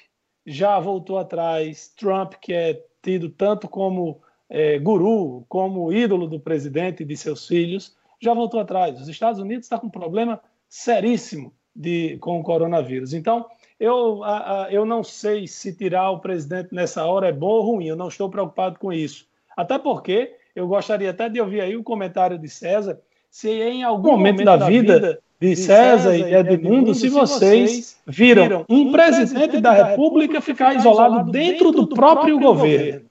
[0.46, 1.94] já voltou atrás.
[1.98, 7.48] Trump, que é tido tanto como é, guru, como ídolo do presidente e de seus
[7.48, 9.00] filhos, já voltou atrás.
[9.00, 10.40] Os Estados Unidos está com um problema
[10.70, 13.14] seríssimo de, com o coronavírus.
[13.14, 13.46] Então,
[13.80, 17.64] eu, a, a, eu não sei se tirar o presidente nessa hora é bom ou
[17.64, 19.28] ruim, eu não estou preocupado com isso.
[19.56, 24.12] Até porque eu gostaria até de ouvir aí o comentário de César, se em algum
[24.12, 29.72] momento, momento da, vida, vida de César e Edmundo, se vocês viram um presidente da
[29.72, 33.02] República ficar isolado dentro do próprio governo.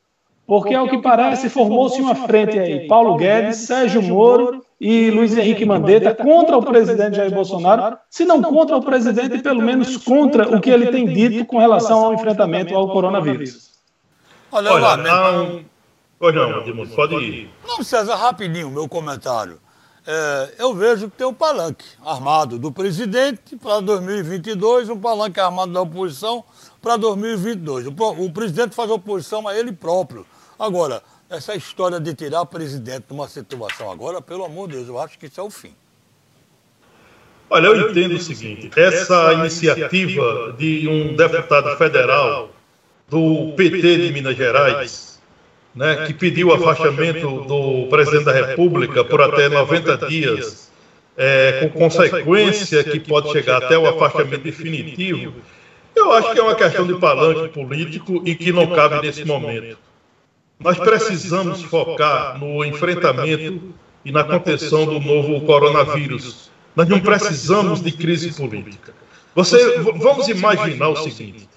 [0.47, 2.87] Porque, ao que parece, formou-se uma frente aí.
[2.87, 8.43] Paulo Guedes, Sérgio Moro e Luiz Henrique Mandetta contra o presidente Jair Bolsonaro, se não
[8.43, 12.77] contra o presidente, pelo menos contra o que ele tem dito com relação ao enfrentamento
[12.77, 13.71] ao coronavírus.
[14.53, 15.61] Olha, Olha não...
[16.19, 17.51] Pois não, Edmundo, pode ir.
[17.67, 19.63] Não, César, rapidinho, meu comentário
[20.07, 25.73] é, eu vejo que tem um palanque armado do presidente para 2022, um palanque armado
[25.73, 26.45] da oposição
[26.83, 27.87] para 2022.
[27.87, 30.27] O, o, presidente faz oposição a ele próprio.
[30.59, 34.88] Agora, essa história de tirar o presidente de uma situação agora, pelo amor de Deus,
[34.88, 35.75] eu acho que isso é o fim.
[37.49, 42.51] Olha, eu entendo o seguinte: essa iniciativa de um deputado federal
[43.09, 45.13] do PT de Minas Gerais
[45.75, 50.71] né, que pediu o afastamento do presidente da República por até 90 dias,
[51.17, 55.35] é, com consequência que pode chegar até o afastamento definitivo,
[55.95, 59.79] eu acho que é uma questão de palanque político e que não cabe nesse momento.
[60.59, 66.51] Nós precisamos focar no enfrentamento e na contenção do novo coronavírus.
[66.75, 68.93] Nós não precisamos de crise política.
[69.35, 71.49] Você, vamos imaginar o seguinte: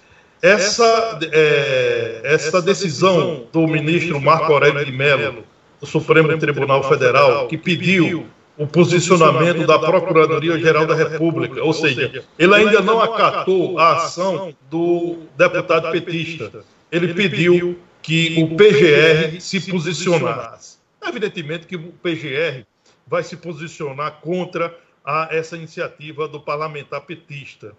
[0.42, 5.44] essa, é, essa decisão do ministro Marco Aurélio de Mello,
[5.80, 12.56] do Supremo Tribunal Federal, que pediu o posicionamento da Procuradoria-Geral da República, ou seja, ele
[12.56, 16.66] ainda não acatou a ação do deputado petista.
[16.92, 20.78] Ele pediu que o PGR se posicionasse.
[21.06, 22.66] Evidentemente que o PGR
[23.06, 27.74] vai se posicionar contra a, essa iniciativa do parlamentar petista.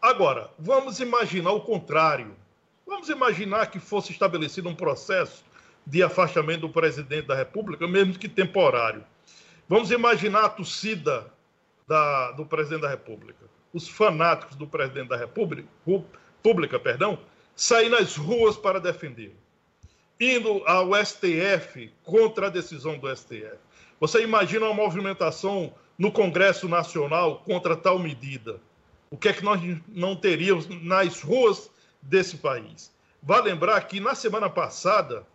[0.00, 2.34] Agora, vamos imaginar o contrário.
[2.86, 5.44] Vamos imaginar que fosse estabelecido um processo
[5.84, 9.04] de afastamento do presidente da República, mesmo que temporário.
[9.68, 11.26] Vamos imaginar a torcida
[11.86, 15.68] da, do presidente da República, os fanáticos do presidente da República,
[16.42, 17.18] pública, perdão,
[17.56, 19.36] sair nas ruas para defendê-lo,
[20.20, 23.56] indo ao STF contra a decisão do STF.
[23.98, 28.60] Você imagina uma movimentação no Congresso Nacional contra tal medida?
[29.10, 31.70] O que é que nós não teríamos nas ruas
[32.02, 32.92] desse país.
[33.22, 35.26] Vale lembrar que na semana passada,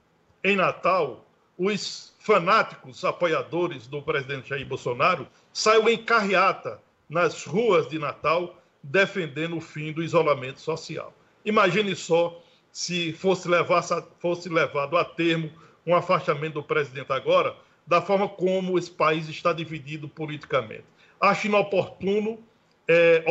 [0.44, 1.26] em Natal,
[1.58, 9.58] os fanáticos apoiadores do presidente Jair Bolsonaro saíram em carreata nas ruas de Natal defendendo
[9.58, 11.14] o fim do isolamento social.
[11.46, 13.84] Imagine só se fosse, levar,
[14.20, 15.52] fosse levado a termo
[15.86, 17.56] um afastamento do presidente agora,
[17.86, 20.86] da forma como esse país está dividido politicamente.
[21.20, 22.40] Acho inoportuno
[22.88, 23.24] é,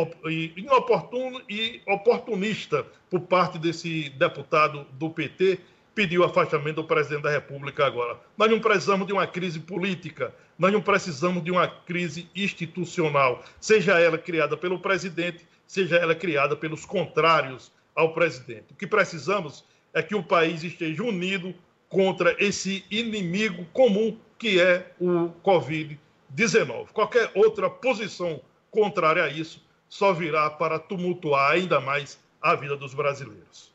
[0.56, 5.58] inoportuno e oportunista por parte desse deputado do PT
[5.94, 8.18] pediu o afastamento do presidente da República agora.
[8.36, 13.98] Nós não precisamos de uma crise política, nós não precisamos de uma crise institucional, seja
[13.98, 18.72] ela criada pelo presidente, seja ela criada pelos contrários ao presidente.
[18.72, 21.54] O que precisamos é que o país esteja unido
[21.88, 26.88] contra esse inimigo comum que é o Covid-19.
[26.92, 28.40] Qualquer outra posição
[28.72, 33.70] contrária a isso, só virá para tumultuar ainda mais a vida dos brasileiros.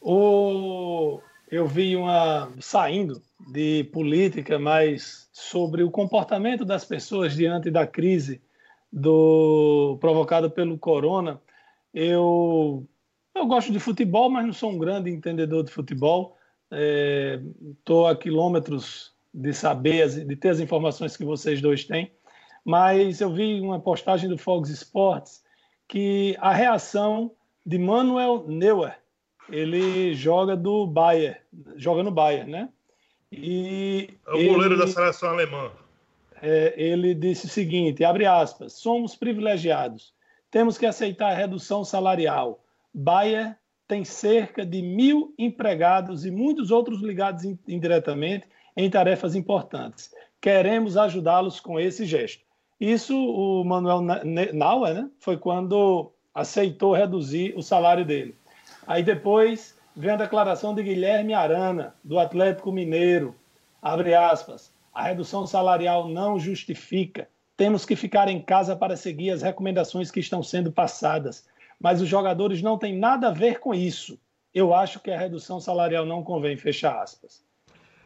[0.00, 1.20] O...
[1.50, 8.40] Eu vi uma saindo de política, mas sobre o comportamento das pessoas diante da crise
[8.90, 11.40] do provocada pelo corona.
[11.94, 12.86] Eu
[13.34, 16.36] eu gosto de futebol, mas não sou um grande entendedor de futebol.
[17.78, 22.10] Estou é, a quilômetros de saber, de ter as informações que vocês dois têm.
[22.64, 25.42] Mas eu vi uma postagem do Fox Sports
[25.88, 27.32] que a reação
[27.64, 28.98] de Manuel Neuer,
[29.50, 31.36] ele joga do Bayern,
[31.76, 32.68] joga no Bayern, né?
[33.30, 35.70] E é o ele, goleiro da seleção alemã.
[36.40, 40.12] É, ele disse o seguinte, abre aspas, somos privilegiados,
[40.50, 42.62] temos que aceitar a redução salarial.
[42.92, 43.54] Bayern
[43.86, 48.46] tem cerca de mil empregados e muitos outros ligados indiretamente
[48.76, 50.10] em tarefas importantes.
[50.40, 52.44] Queremos ajudá-los com esse gesto.
[52.82, 54.00] Isso o Manuel
[54.52, 58.34] Nauer, né, foi quando aceitou reduzir o salário dele.
[58.84, 63.36] Aí depois vem a declaração de Guilherme Arana, do Atlético Mineiro,
[63.80, 69.42] abre aspas, a redução salarial não justifica, temos que ficar em casa para seguir as
[69.42, 71.46] recomendações que estão sendo passadas,
[71.78, 74.18] mas os jogadores não têm nada a ver com isso.
[74.52, 77.44] Eu acho que a redução salarial não convém, fecha aspas.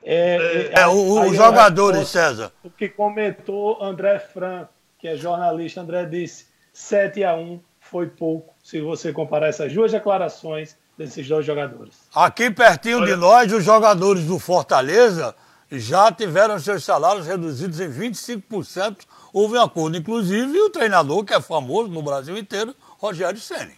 [0.02, 2.52] É, é, é os jogadores, César.
[2.62, 4.68] O que comentou André Fran,
[4.98, 9.92] que é jornalista, André disse: 7 a 1 foi pouco, se você comparar essas duas
[9.92, 11.94] declarações desses dois jogadores.
[12.14, 13.14] Aqui pertinho Olha.
[13.14, 15.34] de nós, os jogadores do Fortaleza
[15.70, 18.98] já tiveram seus salários reduzidos em 25%.
[19.32, 23.74] Houve um acordo, inclusive, o treinador, que é famoso no Brasil inteiro, Rogério Senni.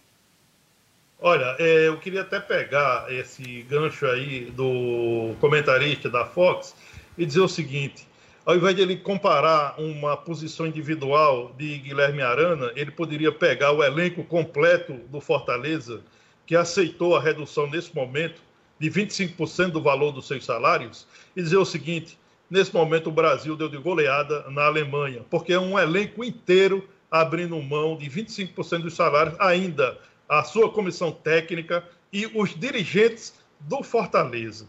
[1.21, 6.73] Olha, é, eu queria até pegar esse gancho aí do comentarista da Fox
[7.17, 8.07] e dizer o seguinte:
[8.45, 13.83] ao invés de ele comparar uma posição individual de Guilherme Arana, ele poderia pegar o
[13.83, 16.01] elenco completo do Fortaleza,
[16.45, 18.41] que aceitou a redução nesse momento
[18.79, 21.05] de 25% do valor dos seus salários,
[21.35, 22.17] e dizer o seguinte:
[22.49, 27.61] nesse momento o Brasil deu de goleada na Alemanha, porque é um elenco inteiro abrindo
[27.61, 29.97] mão de 25% dos salários, ainda
[30.29, 34.67] a sua comissão técnica e os dirigentes do Fortaleza.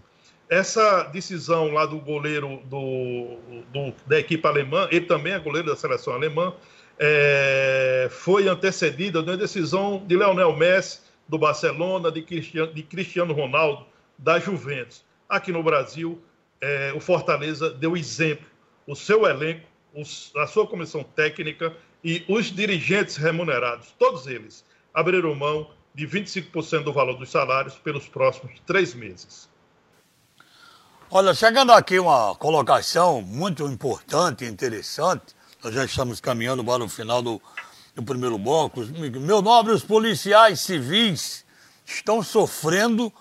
[0.49, 3.37] Essa decisão lá do goleiro do,
[3.73, 6.53] do, da equipe alemã, ele também é goleiro da seleção alemã,
[6.99, 13.87] é, foi antecedida uma decisão de Leonel Messi, do Barcelona, de Cristiano, de Cristiano Ronaldo,
[14.19, 15.05] da Juventus.
[15.29, 16.21] Aqui no Brasil,
[16.61, 18.45] é, o Fortaleza deu exemplo.
[18.87, 25.34] O seu elenco, os, a sua comissão técnica e os dirigentes remunerados, todos eles, abriram
[25.34, 29.49] mão de 25% do valor dos salários pelos próximos três meses.
[31.11, 36.88] Olha, chegando aqui uma colocação muito importante e interessante, nós já estamos caminhando para o
[36.88, 37.43] final do,
[37.95, 38.80] do primeiro bloco.
[39.20, 41.45] Meu nobre, os policiais civis
[41.84, 43.12] estão sofrendo,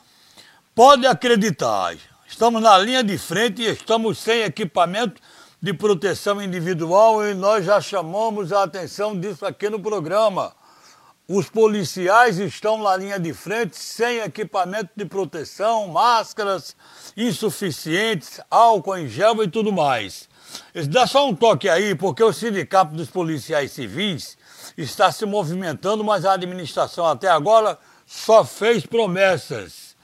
[0.75, 1.95] pode acreditar,
[2.27, 5.19] estamos na linha de frente e estamos sem equipamento
[5.61, 10.53] de proteção individual e nós já chamamos a atenção disso aqui no programa.
[11.31, 16.75] Os policiais estão na linha de frente sem equipamento de proteção, máscaras
[17.15, 20.27] insuficientes, álcool em gel e tudo mais.
[20.89, 24.39] Dá só um toque aí, porque o Sindicato dos Policiais Civis
[24.75, 27.77] está se movimentando, mas a administração até agora
[28.07, 29.95] só fez promessas.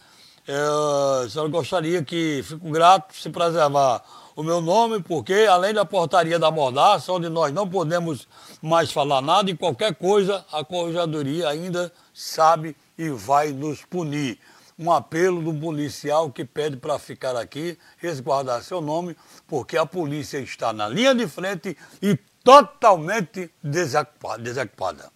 [0.48, 4.04] Eu só gostaria que, fico grato se preservar
[4.36, 8.28] o meu nome, porque além da portaria da mordaça, onde nós não podemos
[8.62, 14.38] mais falar nada e qualquer coisa, a Corregedoria ainda sabe e vai nos punir.
[14.78, 19.16] Um apelo do policial que pede para ficar aqui, resguardar seu nome,
[19.48, 25.10] porque a polícia está na linha de frente e totalmente desequipada.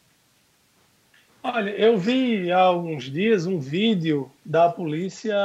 [1.44, 5.36] Olha, eu vi há alguns dias um vídeo da polícia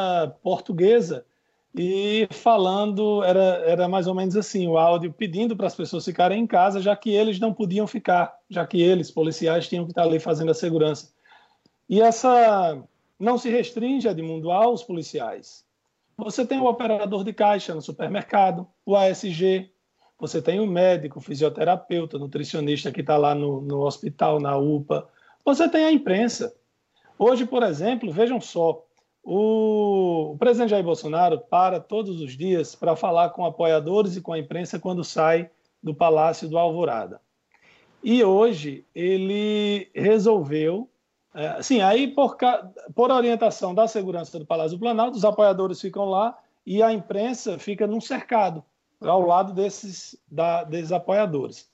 [0.44, 1.24] portuguesa
[1.76, 6.40] e falando, era, era mais ou menos assim, o áudio pedindo para as pessoas ficarem
[6.40, 10.04] em casa, já que eles não podiam ficar, já que eles, policiais, tinham que estar
[10.04, 11.12] ali fazendo a segurança.
[11.88, 12.80] E essa
[13.18, 15.64] não se restringe, Edmundo, aos policiais.
[16.16, 19.68] Você tem o operador de caixa no supermercado, o ASG,
[20.16, 24.56] você tem o médico, o fisioterapeuta, o nutricionista que está lá no, no hospital, na
[24.56, 25.08] UPA,
[25.44, 26.54] você tem a imprensa.
[27.18, 28.83] Hoje, por exemplo, vejam só,
[29.24, 34.38] o, presidente Jair Bolsonaro para todos os dias para falar com apoiadores e com a
[34.38, 35.50] imprensa quando sai
[35.82, 37.20] do Palácio do Alvorada.
[38.02, 40.90] E hoje ele resolveu,
[41.34, 42.36] é, sim, aí por,
[42.94, 47.58] por orientação da segurança do Palácio do Planalto, os apoiadores ficam lá e a imprensa
[47.58, 48.62] fica num cercado
[49.00, 51.70] ao lado desses, da, desses apoiadores.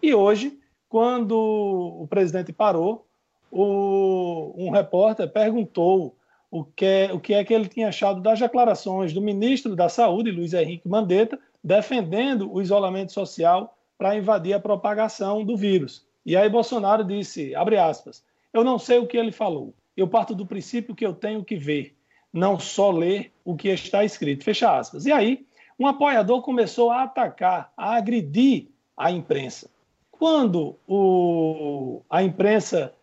[0.00, 3.04] E hoje, quando o presidente parou,
[3.50, 6.16] o, um repórter perguntou
[6.54, 9.88] o que, é, o que é que ele tinha achado das declarações do ministro da
[9.88, 16.06] Saúde, Luiz Henrique Mandetta, defendendo o isolamento social para invadir a propagação do vírus.
[16.24, 19.74] E aí Bolsonaro disse, abre aspas, eu não sei o que ele falou.
[19.96, 21.96] Eu parto do princípio que eu tenho que ver,
[22.32, 24.44] não só ler o que está escrito.
[24.44, 25.06] Fecha aspas.
[25.06, 25.44] E aí,
[25.76, 29.68] um apoiador começou a atacar, a agredir a imprensa.
[30.12, 32.94] quando o, a imprensa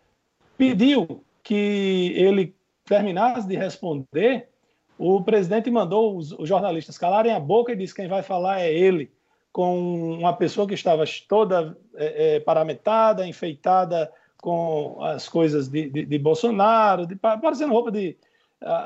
[0.56, 4.48] pediu que ele terminasse de responder,
[4.98, 8.72] o presidente mandou os, os, jornalistas calarem a boca e disse quem vai falar é
[8.72, 9.10] ele,
[9.52, 14.10] com uma pessoa que estava toda é, é, paramentada, enfeitada
[14.40, 18.16] com as coisas de, de, de Bolsonaro, de, parecendo roupa de,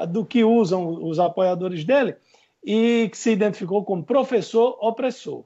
[0.09, 2.17] do que usam os apoiadores dele,
[2.65, 5.45] e que se identificou como professor opressor.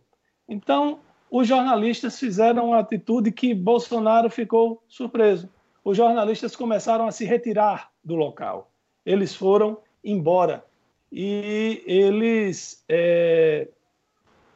[0.49, 5.49] Então, os jornalistas fizeram uma atitude que Bolsonaro ficou surpreso.
[5.85, 8.71] Os jornalistas começaram a se retirar do local.
[9.05, 10.65] Eles foram embora.
[11.11, 12.85] E eles.
[12.89, 13.69] É,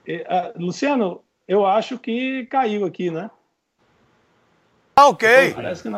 [0.06, 3.30] é, Luciano, eu acho que caiu aqui, né?
[4.96, 5.54] Ah, ok.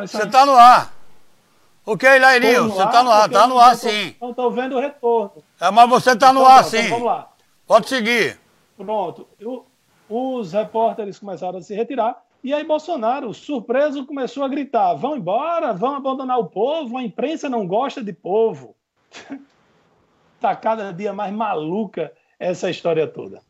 [0.07, 0.95] Você está no ar.
[1.85, 4.17] Ok, Lairinho, você está no ar, está no ar sim.
[4.21, 5.45] Não estou vendo o retorno.
[5.61, 6.79] É, mas você está no então, ar sim.
[6.79, 7.33] Então, vamos lá.
[7.65, 8.41] Pode seguir.
[8.77, 9.29] Pronto.
[9.39, 9.67] Eu,
[10.09, 12.21] os repórteres começaram a se retirar.
[12.43, 17.49] E aí Bolsonaro, surpreso, começou a gritar: vão embora, vão abandonar o povo, a imprensa
[17.49, 18.77] não gosta de povo.
[20.37, 23.41] Está cada dia mais maluca essa história toda.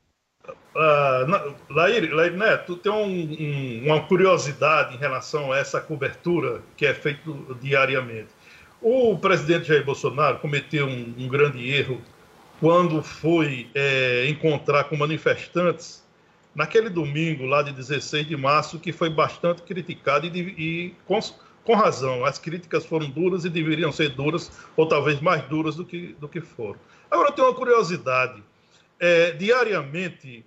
[0.75, 2.35] Uh, Lair, Lair
[2.83, 7.31] tem um, um, uma curiosidade em relação a essa cobertura que é feita
[7.61, 8.29] diariamente.
[8.81, 12.01] O presidente Jair Bolsonaro cometeu um, um grande erro
[12.61, 16.06] quando foi é, encontrar com manifestantes
[16.57, 21.21] naquele domingo lá de 16 de março, que foi bastante criticado e, e com,
[21.63, 22.25] com razão.
[22.25, 26.27] As críticas foram duras e deveriam ser duras, ou talvez mais duras do que, do
[26.27, 26.81] que foram.
[27.11, 28.43] Agora, eu tenho uma curiosidade.
[28.99, 30.43] É, diariamente,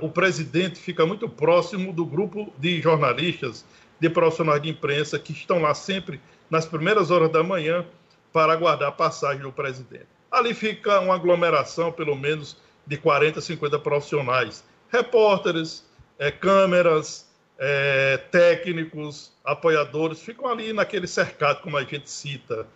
[0.00, 3.66] o presidente fica muito próximo do grupo de jornalistas,
[4.00, 6.18] de profissionais de imprensa, que estão lá sempre
[6.48, 7.84] nas primeiras horas da manhã
[8.32, 10.06] para aguardar a passagem do presidente.
[10.30, 12.56] Ali fica uma aglomeração, pelo menos,
[12.86, 15.84] de 40, 50 profissionais, repórteres,
[16.18, 17.28] é, câmeras,
[17.58, 22.66] é, técnicos, apoiadores, ficam ali naquele cercado, como a gente cita.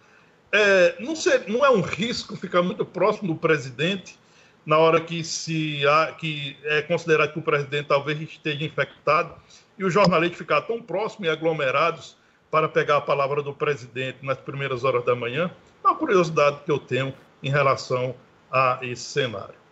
[0.52, 4.18] É, não, ser, não é um risco ficar muito próximo do presidente
[4.64, 9.34] na hora que, se há, que é considerado que o presidente talvez esteja infectado
[9.78, 12.16] e os jornalistas ficar tão próximos e aglomerados
[12.50, 15.50] para pegar a palavra do presidente nas primeiras horas da manhã,
[15.82, 17.12] é uma curiosidade que eu tenho
[17.42, 18.14] em relação
[18.50, 19.63] a esse cenário.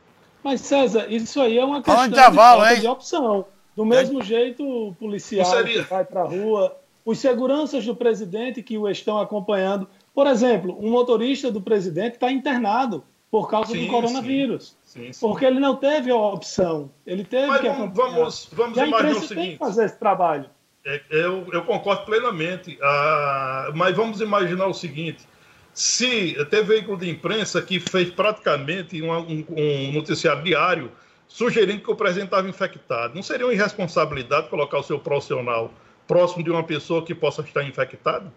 [0.43, 3.45] Mas, César, isso aí é uma questão de, de opção.
[3.76, 4.24] Do mesmo é.
[4.24, 9.18] jeito, o policial que vai para a rua, os seguranças do presidente que o estão
[9.18, 9.88] acompanhando.
[10.14, 14.76] Por exemplo, um motorista do presidente está internado por causa sim, do coronavírus.
[14.84, 16.90] Sim, sim, porque ele não teve a opção.
[17.07, 19.34] Ele teve Mas que vamos, vamos, vamos imaginar o seguinte.
[19.34, 20.51] Tem que fazer esse trabalho.
[20.84, 22.78] É, eu, eu concordo plenamente.
[22.82, 25.26] Ah, mas vamos imaginar o seguinte:
[25.73, 30.93] se teve veículo de imprensa que fez praticamente um, um, um noticiário diário
[31.27, 33.14] sugerindo que o presidente estava infectado.
[33.14, 35.70] Não seria uma irresponsabilidade colocar o seu profissional
[36.07, 38.31] próximo de uma pessoa que possa estar infectada?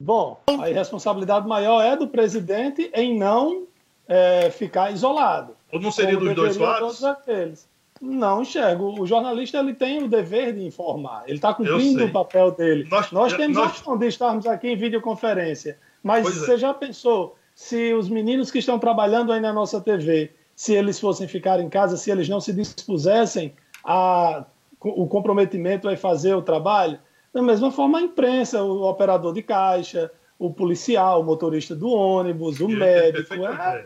[0.00, 3.66] Bom, a irresponsabilidade maior é do presidente em não
[4.08, 5.56] é, ficar isolado.
[5.72, 7.00] Ou não seria dos dois lados?
[8.00, 9.00] Não enxergo.
[9.00, 11.24] O jornalista ele tem o dever de informar.
[11.26, 12.86] Ele está cumprindo o papel dele.
[12.90, 13.66] Nós, nós temos nós...
[13.66, 15.78] a opção de estarmos aqui em videoconferência.
[16.08, 16.56] Mas pois você é.
[16.56, 21.28] já pensou se os meninos que estão trabalhando aí na nossa TV, se eles fossem
[21.28, 23.54] ficar em casa, se eles não se dispusessem
[23.84, 24.46] a
[24.80, 26.98] o comprometimento a fazer o trabalho?
[27.34, 32.58] Da mesma forma, a imprensa, o operador de caixa, o policial, o motorista do ônibus,
[32.58, 33.34] o eu médico.
[33.34, 33.84] É...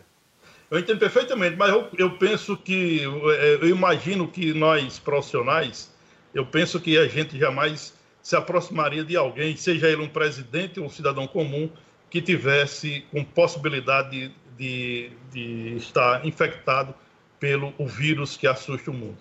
[0.70, 5.92] Eu entendo perfeitamente, mas eu, eu penso que, eu imagino que nós profissionais,
[6.32, 10.86] eu penso que a gente jamais se aproximaria de alguém, seja ele um presidente ou
[10.86, 11.68] um cidadão comum,
[12.12, 16.94] que tivesse com possibilidade de, de, de estar infectado
[17.40, 19.16] pelo o vírus que assusta o mundo.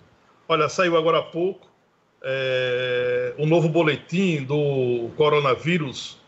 [0.46, 1.66] Olha, saiu agora há pouco
[2.22, 6.20] é, um novo boletim do coronavírus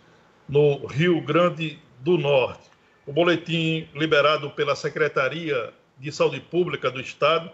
[0.49, 2.71] no Rio Grande do Norte.
[3.07, 7.53] O boletim liberado pela Secretaria de Saúde Pública do Estado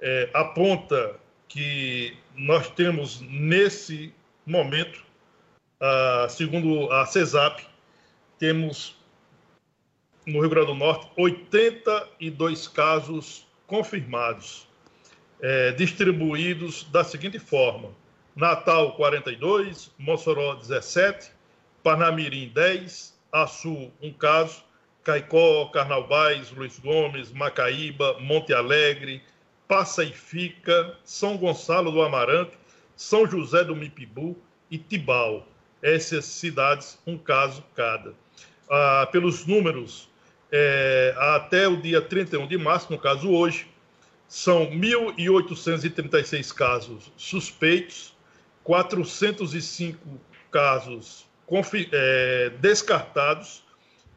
[0.00, 1.16] é, aponta
[1.46, 4.10] que nós temos nesse
[4.46, 5.04] momento,
[6.30, 7.71] segundo a CESAP,
[8.42, 8.96] temos
[10.26, 14.66] no Rio Grande do Norte 82 casos confirmados,
[15.40, 17.90] é, distribuídos da seguinte forma:
[18.34, 21.30] Natal 42, Mossoró 17,
[21.84, 24.64] Parnamirim 10, Açu 1 caso,
[25.04, 29.22] Caicó, Carnaubais, Luiz Gomes, Macaíba, Monte Alegre,
[29.68, 32.58] Passa e Fica, São Gonçalo do Amarante,
[32.96, 34.36] São José do Mipibu
[34.68, 35.46] e Tibau.
[35.80, 38.20] Essas cidades, um caso cada
[38.72, 40.08] ah, pelos números,
[40.50, 43.66] é, até o dia 31 de março, no caso hoje,
[44.26, 48.16] são 1.836 casos suspeitos,
[48.64, 49.98] 405
[50.50, 51.26] casos
[51.92, 53.62] é, descartados,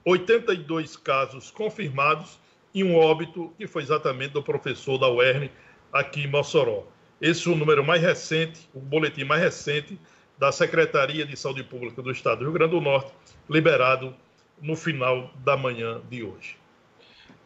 [0.06, 2.39] 82 casos confirmados
[2.74, 5.49] e um óbito que foi exatamente do professor da UERN
[5.91, 6.88] aqui em Mossoró.
[7.20, 9.99] Esse é o número mais recente, o boletim mais recente
[10.38, 13.12] da Secretaria de Saúde Pública do Estado do Rio Grande do Norte,
[13.49, 14.16] liberado
[14.62, 16.58] no final da manhã de hoje.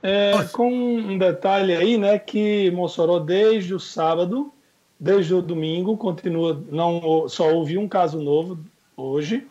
[0.01, 4.53] É, com um detalhe aí, né, que Mossoró desde o sábado,
[4.99, 8.59] desde o domingo, continua, não só houve um caso novo
[8.95, 9.45] hoje.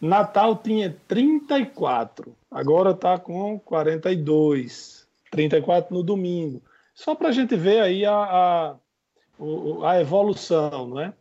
[0.00, 6.62] Natal tinha 34, agora está com 42, 34 no domingo.
[6.94, 8.74] Só para a gente ver aí a, a,
[9.90, 11.12] a evolução, né?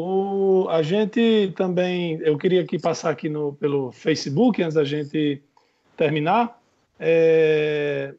[0.00, 5.42] O, a gente também, eu queria aqui passar aqui no, pelo Facebook, antes da gente
[5.96, 6.56] terminar,
[7.00, 8.14] é,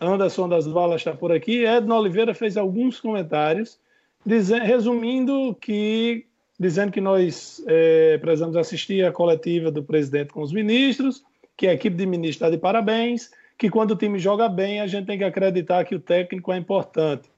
[0.00, 1.64] Anderson das Valas está por aqui.
[1.64, 3.78] Edna Oliveira fez alguns comentários,
[4.26, 6.26] dizendo, resumindo que
[6.58, 11.22] dizendo que nós é, precisamos assistir a coletiva do presidente com os ministros,
[11.56, 14.88] que a equipe de ministros está de parabéns, que quando o time joga bem, a
[14.88, 17.30] gente tem que acreditar que o técnico é importante.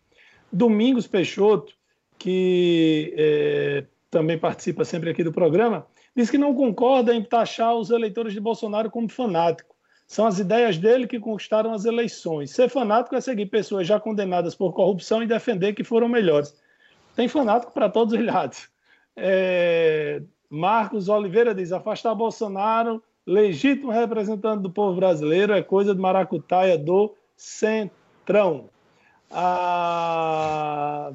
[0.51, 1.75] Domingos Peixoto,
[2.25, 7.91] que é, também participa sempre aqui do programa, diz que não concorda em taxar os
[7.91, 9.75] eleitores de Bolsonaro como fanático.
[10.07, 12.51] São as ideias dele que conquistaram as eleições.
[12.51, 16.57] Ser fanático é seguir pessoas já condenadas por corrupção e defender que foram melhores.
[17.15, 18.71] Tem fanático para todos os lados.
[19.15, 20.23] É...
[20.49, 27.15] Marcos Oliveira diz: afastar Bolsonaro, legítimo representante do povo brasileiro, é coisa de maracutaia do
[27.37, 28.71] Centrão.
[29.31, 31.13] Ah...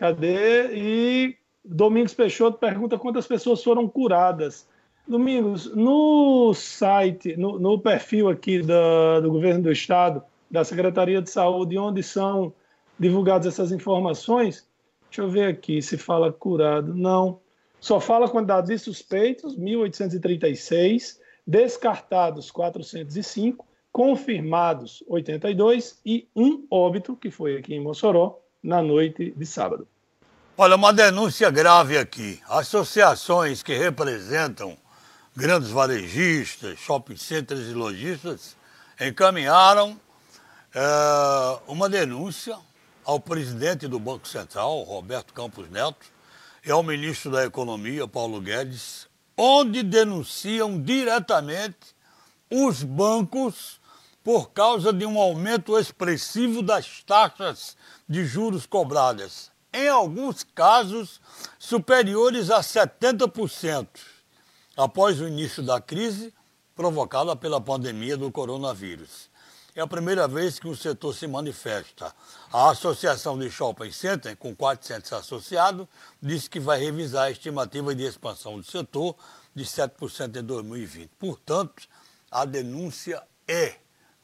[0.00, 0.74] Cadê?
[0.74, 4.66] E Domingos Peixoto pergunta quantas pessoas foram curadas.
[5.06, 11.28] Domingos, no site, no, no perfil aqui da, do governo do estado, da Secretaria de
[11.28, 12.50] Saúde, onde são
[12.98, 14.66] divulgadas essas informações,
[15.10, 16.94] deixa eu ver aqui se fala curado.
[16.94, 17.38] Não.
[17.78, 27.58] Só fala quantidade de suspeitos, 1.836, descartados 405, confirmados 82 e um óbito, que foi
[27.58, 29.86] aqui em Mossoró, na noite de sábado.
[30.56, 32.40] Olha, uma denúncia grave aqui.
[32.48, 34.76] Associações que representam
[35.34, 38.56] grandes varejistas, shopping centers e lojistas
[39.00, 39.98] encaminharam
[40.74, 42.56] é, uma denúncia
[43.04, 46.06] ao presidente do Banco Central, Roberto Campos Neto,
[46.64, 51.96] e ao ministro da Economia, Paulo Guedes, onde denunciam diretamente
[52.50, 53.79] os bancos
[54.22, 57.76] por causa de um aumento expressivo das taxas
[58.08, 61.20] de juros cobradas, em alguns casos
[61.58, 63.86] superiores a 70%
[64.76, 66.32] após o início da crise
[66.74, 69.30] provocada pela pandemia do coronavírus.
[69.74, 72.12] É a primeira vez que o setor se manifesta.
[72.52, 75.86] A Associação de Shopping Center, com 400 associados,
[76.20, 79.14] disse que vai revisar a estimativa de expansão do setor
[79.54, 81.10] de 7% em 2020.
[81.18, 81.88] Portanto,
[82.30, 83.76] a denúncia é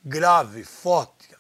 [0.06, 1.36] grave, forte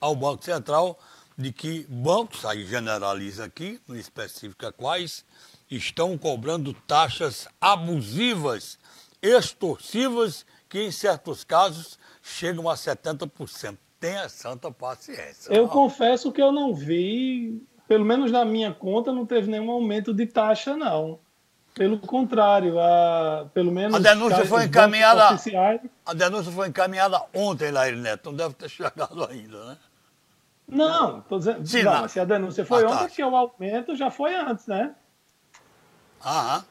[0.00, 0.98] ao Banco Central
[1.36, 5.24] de que bancos, aí generaliza aqui, não especifica quais,
[5.70, 8.78] estão cobrando taxas abusivas,
[9.22, 13.76] extorsivas, que em certos casos chegam a 70%.
[13.98, 15.52] Tenha santa paciência.
[15.52, 20.14] Eu confesso que eu não vi, pelo menos na minha conta, não teve nenhum aumento
[20.14, 21.20] de taxa, não.
[21.80, 23.94] Pelo contrário, a, pelo menos.
[23.94, 25.30] A denúncia foi encaminhada.
[26.04, 29.78] A denúncia foi encaminhada ontem, Lair Neto, não deve ter chegado ainda, né?
[30.68, 31.66] Não, tô dizendo.
[31.66, 32.08] Sim, não, não.
[32.08, 34.94] se a denúncia foi ontem, porque o aumento já foi antes, né?
[36.22, 36.64] Aham.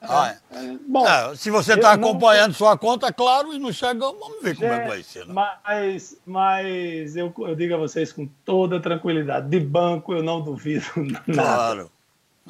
[0.00, 0.56] É, ah, é.
[0.56, 0.78] é.
[0.88, 2.54] Bom, é, se você está acompanhando não...
[2.54, 5.24] sua conta, claro, e não chegou, vamos ver como é que vai ser.
[5.24, 5.34] Né?
[5.34, 10.84] Mas, mas eu, eu digo a vocês com toda tranquilidade, de banco eu não duvido
[10.98, 11.32] nada.
[11.32, 11.90] Claro,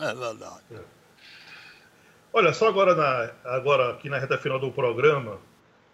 [0.00, 0.95] é verdade.
[2.38, 5.38] Olha, só agora, na, agora aqui na reta final do programa,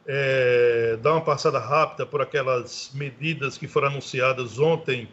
[0.04, 5.08] é, dar uma passada rápida por aquelas medidas que foram anunciadas ontem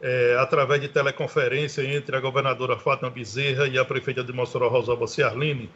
[0.00, 5.06] é, através de teleconferência entre a governadora Fátima Bezerra e a prefeita de Mossoró, Rosalba
[5.06, 5.70] Ciarline,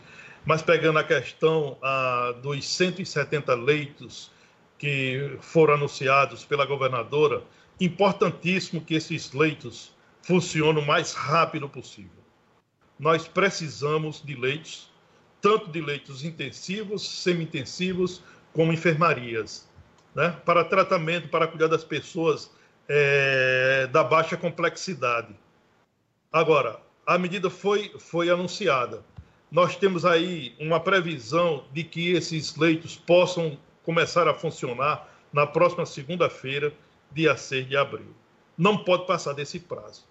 [0.44, 4.32] mas pegando a questão a, dos 170 leitos
[4.76, 7.44] que foram anunciados pela governadora,
[7.80, 12.19] importantíssimo que esses leitos funcionem o mais rápido possível.
[13.00, 14.90] Nós precisamos de leitos,
[15.40, 18.22] tanto de leitos intensivos, semi-intensivos,
[18.52, 19.66] como enfermarias,
[20.14, 20.36] né?
[20.44, 22.50] para tratamento, para cuidar das pessoas
[22.86, 25.34] é, da baixa complexidade.
[26.30, 29.02] Agora, a medida foi, foi anunciada.
[29.50, 35.86] Nós temos aí uma previsão de que esses leitos possam começar a funcionar na próxima
[35.86, 36.70] segunda-feira,
[37.10, 38.14] dia 6 de abril.
[38.58, 40.04] não pode passar desse prazo.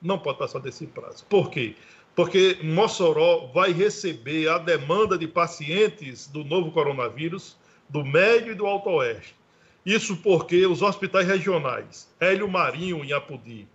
[0.00, 1.26] Não pode passar desse prazo.
[1.26, 1.74] Por quê?
[2.20, 7.56] Porque Mossoró vai receber a demanda de pacientes do novo coronavírus
[7.88, 9.34] do Médio e do Alto Oeste.
[9.86, 13.66] Isso porque os hospitais regionais, Hélio Marinho em Apudi,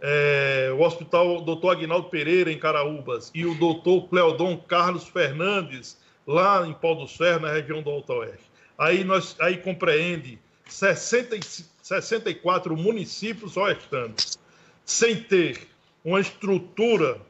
[0.00, 1.68] é, o Hospital Dr.
[1.68, 4.08] Aguinaldo Pereira em Caraúbas e o Dr.
[4.10, 8.50] Cleodon Carlos Fernandes lá em Pau do Ferro, na região do Alto Oeste.
[8.76, 11.38] Aí, nós, aí compreende 60,
[11.80, 14.36] 64 municípios oestanos,
[14.84, 15.68] sem ter
[16.04, 17.20] uma estrutura,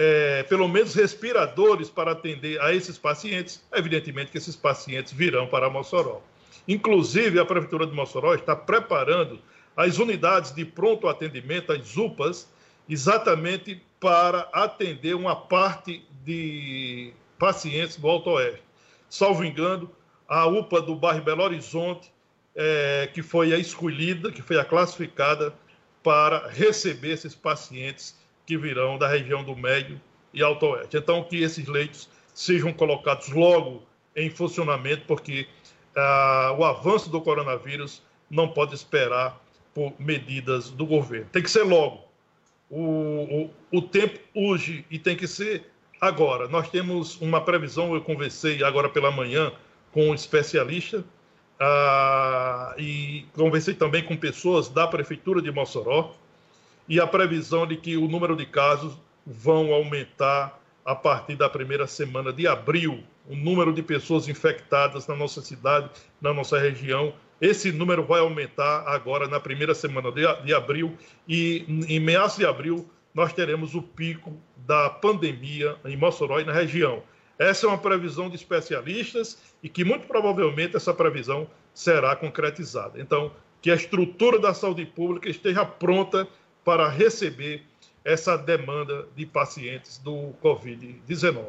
[0.00, 5.68] é, pelo menos respiradores, para atender a esses pacientes, evidentemente que esses pacientes virão para
[5.68, 6.22] Mossoró.
[6.68, 9.40] Inclusive, a Prefeitura de Mossoró está preparando
[9.76, 12.48] as unidades de pronto atendimento, as UPAs,
[12.88, 18.62] exatamente para atender uma parte de pacientes do Alto Oeste.
[19.10, 19.90] Salvo engano,
[20.28, 22.12] a UPA do bairro Belo Horizonte,
[22.54, 25.52] é, que foi a escolhida, que foi a classificada
[26.04, 28.16] para receber esses pacientes
[28.48, 30.00] que virão da região do Médio
[30.32, 30.96] e Alto Oeste.
[30.96, 33.82] Então, que esses leitos sejam colocados logo
[34.16, 35.46] em funcionamento, porque
[35.94, 39.38] ah, o avanço do coronavírus não pode esperar
[39.74, 41.26] por medidas do governo.
[41.30, 42.08] Tem que ser logo.
[42.70, 45.70] O, o, o tempo urge e tem que ser
[46.00, 46.48] agora.
[46.48, 49.52] Nós temos uma previsão, eu conversei agora pela manhã
[49.92, 51.04] com um especialista
[51.60, 56.14] ah, e conversei também com pessoas da Prefeitura de Mossoró
[56.88, 61.86] e a previsão de que o número de casos vão aumentar a partir da primeira
[61.86, 67.12] semana de abril, o número de pessoas infectadas na nossa cidade, na nossa região.
[67.40, 70.96] Esse número vai aumentar agora na primeira semana de, de abril
[71.28, 76.52] e em meados de abril nós teremos o pico da pandemia em Mossoró e na
[76.52, 77.02] região.
[77.38, 83.00] Essa é uma previsão de especialistas e que muito provavelmente essa previsão será concretizada.
[83.00, 83.30] Então,
[83.60, 86.26] que a estrutura da saúde pública esteja pronta
[86.68, 87.62] para receber
[88.04, 91.46] essa demanda de pacientes do Covid-19.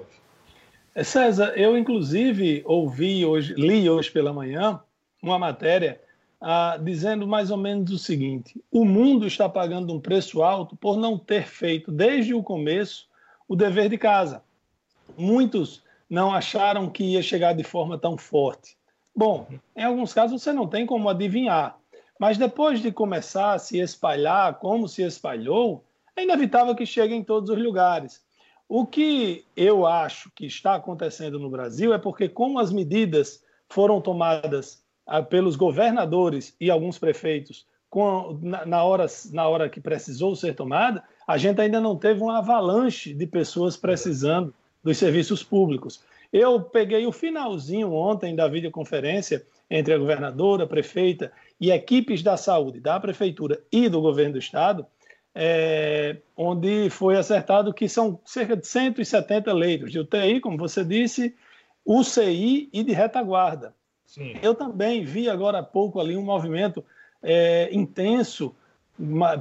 [0.95, 4.79] É, César, eu inclusive ouvi hoje, li hoje pela manhã
[5.21, 5.99] uma matéria
[6.39, 10.95] ah, dizendo mais ou menos o seguinte: o mundo está pagando um preço alto por
[10.95, 13.05] não ter feito desde o começo
[13.45, 14.41] o dever de casa.
[15.17, 18.77] Muitos não acharam que ia chegar de forma tão forte.
[19.13, 21.77] Bom, em alguns casos você não tem como adivinhar,
[22.19, 27.23] mas depois de começar a se espalhar como se espalhou, é inevitável que chegue em
[27.23, 28.21] todos os lugares.
[28.67, 34.01] O que eu acho que está acontecendo no Brasil é porque, como as medidas foram
[34.01, 37.65] tomadas ah, pelos governadores e alguns prefeitos
[38.67, 43.13] na, hora, na hora que precisou ser tomada, a gente ainda não teve uma avalanche
[43.13, 44.53] de pessoas precisando
[44.83, 46.03] dos serviços públicos.
[46.31, 52.37] Eu peguei o finalzinho ontem da videoconferência entre a governadora, a prefeita e equipes da
[52.37, 54.85] saúde da prefeitura e do governo do estado,
[55.35, 61.35] é, onde foi acertado que são cerca de 170 leitos de UTI, como você disse,
[61.85, 63.73] UCI e de retaguarda.
[64.05, 64.33] Sim.
[64.41, 66.83] Eu também vi agora há pouco ali um movimento
[67.21, 68.55] é, intenso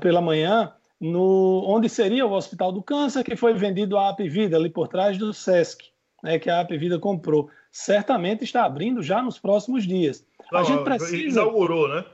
[0.01, 4.69] pela manhã, no, onde seria o Hospital do Câncer, que foi vendido à Apvida, ali
[4.69, 5.87] por trás do SESC,
[6.23, 7.51] né, que a Apvida comprou.
[7.71, 10.25] Certamente está abrindo já nos próximos dias.
[10.53, 11.41] Não, a gente precisa.
[11.41, 12.05] Inaugurou, né?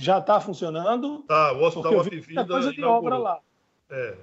[0.00, 1.24] já está funcionando.
[1.28, 3.38] Tá, o Hospital Apivida coisa de obra lá.
[3.90, 4.14] É.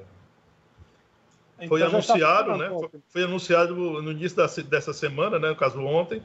[1.58, 2.70] Então, foi anunciado, né?
[2.70, 5.50] Foi, foi, anunciado no início da, dessa semana, né?
[5.50, 6.22] No caso ontem,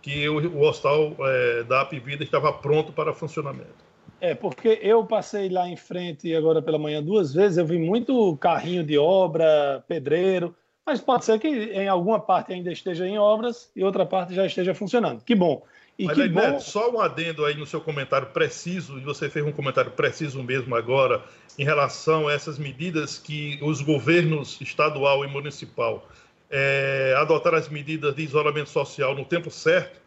[0.00, 3.90] que o, o hospital é, da Apivida estava pronto para funcionamento.
[4.20, 8.36] É, porque eu passei lá em frente agora pela manhã duas vezes, eu vi muito
[8.36, 10.54] carrinho de obra, pedreiro,
[10.84, 14.44] mas pode ser que em alguma parte ainda esteja em obras e outra parte já
[14.44, 15.22] esteja funcionando.
[15.22, 15.62] Que bom.
[16.00, 16.40] E Mas, que bom...
[16.40, 20.42] Neto, só um adendo aí no seu comentário preciso, e você fez um comentário preciso
[20.42, 21.22] mesmo agora,
[21.58, 26.08] em relação a essas medidas que os governos estadual e municipal
[26.48, 30.00] é, adotaram as medidas de isolamento social no tempo certo.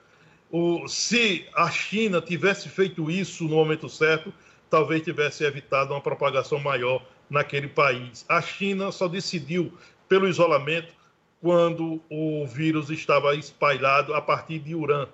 [0.50, 4.34] O, se a China tivesse feito isso no momento certo,
[4.72, 8.26] talvez tivesse evitado uma propagação maior naquele país.
[8.28, 9.72] A China só decidiu
[10.10, 10.92] pelo isolamento
[11.40, 15.08] quando o vírus estava espalhado a partir de Urã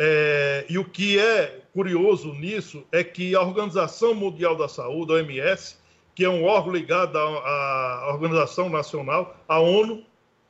[0.00, 5.16] é, e o que é curioso nisso é que a Organização Mundial da Saúde, a
[5.16, 5.76] OMS,
[6.14, 10.04] que é um órgão ligado à, à Organização Nacional, à ONU,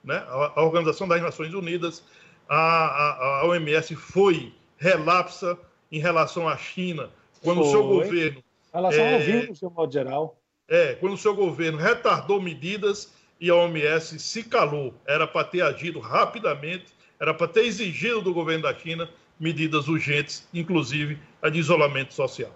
[0.05, 2.05] né, a, Organização das Nações Unidas,
[2.47, 5.59] a, a, a, OMS foi relapsa
[5.91, 7.09] em relação à China,
[7.43, 7.69] quando foi.
[7.69, 8.41] o seu governo.
[8.41, 10.39] Em relação é, ao vírus, de um modo geral.
[10.69, 14.93] É, quando o seu governo retardou medidas e a OMS se calou.
[15.07, 20.47] Era para ter agido rapidamente, era para ter exigido do governo da China medidas urgentes,
[20.53, 22.51] inclusive a de isolamento social.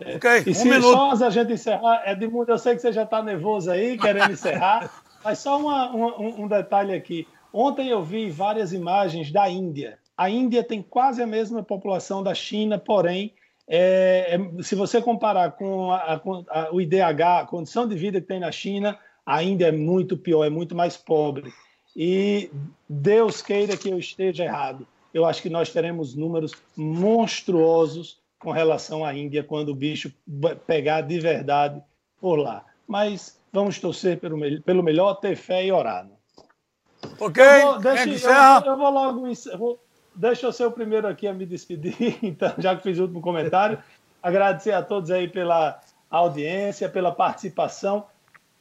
[0.00, 0.16] É.
[0.16, 1.16] Ok, e um se minuto.
[1.16, 4.90] só a gente encerrar, Edmundo, eu sei que você já está nervoso aí, querendo encerrar,
[5.24, 7.26] mas só uma, uma, um detalhe aqui.
[7.52, 9.98] Ontem eu vi várias imagens da Índia.
[10.16, 13.32] A Índia tem quase a mesma população da China, porém,
[13.66, 18.20] é, é, se você comparar com, a, com a, o IDH, a condição de vida
[18.20, 21.52] que tem na China, a Índia é muito pior, é muito mais pobre.
[21.96, 22.50] E
[22.88, 24.86] Deus queira que eu esteja errado.
[25.12, 30.12] Eu acho que nós teremos números monstruosos com relação à Índia quando o bicho
[30.66, 31.82] pegar de verdade
[32.20, 32.64] por lá.
[32.86, 36.04] Mas vamos torcer pelo, pelo melhor, ter fé e orar.
[36.04, 36.10] Né?
[37.20, 39.34] Ok, eu vou, deixa, eu, eu, vou logo.
[39.56, 39.78] Vou,
[40.14, 43.20] deixa eu ser o primeiro aqui a me despedir, então, já que fiz o último
[43.20, 43.78] comentário.
[44.22, 45.80] Agradecer a todos aí pela
[46.10, 48.06] audiência, pela participação,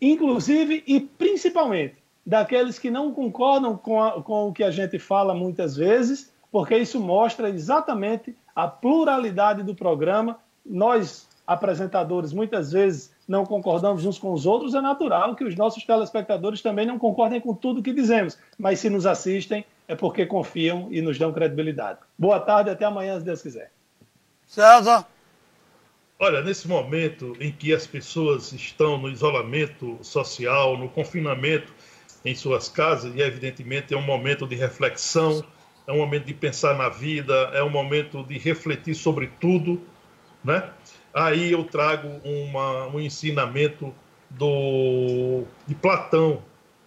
[0.02, 1.95] inclusive e principalmente
[2.26, 6.76] daqueles que não concordam com, a, com o que a gente fala muitas vezes, porque
[6.76, 10.39] isso mostra exatamente a pluralidade do programa.
[10.66, 15.84] Nós, apresentadores, muitas vezes não concordamos uns com os outros, é natural que os nossos
[15.84, 20.88] telespectadores também não concordem com tudo que dizemos, mas se nos assistem é porque confiam
[20.89, 21.99] e nos dão credibilidade.
[22.18, 23.72] Boa tarde, até amanhã, se Deus quiser.
[24.47, 25.05] César.
[26.18, 31.72] Olha, nesse momento em que as pessoas estão no isolamento social, no confinamento
[32.26, 35.45] em suas casas, e evidentemente é um momento de reflexão,
[35.88, 39.82] é um momento de pensar na vida, é um momento de refletir sobre tudo,
[40.44, 40.70] né?
[41.14, 43.96] Aí eu trago uma, um ensinamento
[44.30, 46.44] do, de Platão,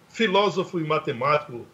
[0.07, 1.65] filósofo e matemático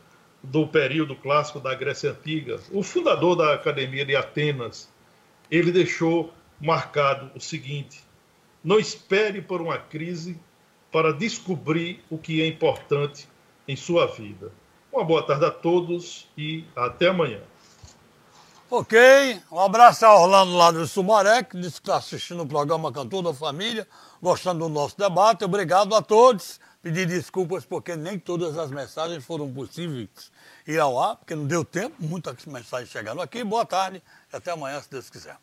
[0.42, 4.90] do período clássico da Grécia Antiga, o fundador da Academia de Atenas.
[5.52, 8.02] Ele deixou marcado o seguinte:
[8.64, 10.40] não espere por uma crise
[10.92, 13.28] para descobrir o que é importante
[13.68, 14.50] em sua vida.
[14.92, 17.40] Uma boa tarde a todos e até amanhã.
[18.70, 18.98] Ok,
[19.50, 23.24] um abraço a Orlando lá do Sumaré, que disse que está assistindo o programa Cantor
[23.24, 23.88] da Família,
[24.22, 25.46] gostando do nosso debate.
[25.46, 26.60] Obrigado a todos.
[26.82, 30.10] Pedir desculpas porque nem todas as mensagens foram possíveis
[30.68, 33.44] ir ao ar, porque não deu tempo, muitas mensagens chegando aqui.
[33.44, 35.38] Boa tarde e até amanhã, se Deus quiser.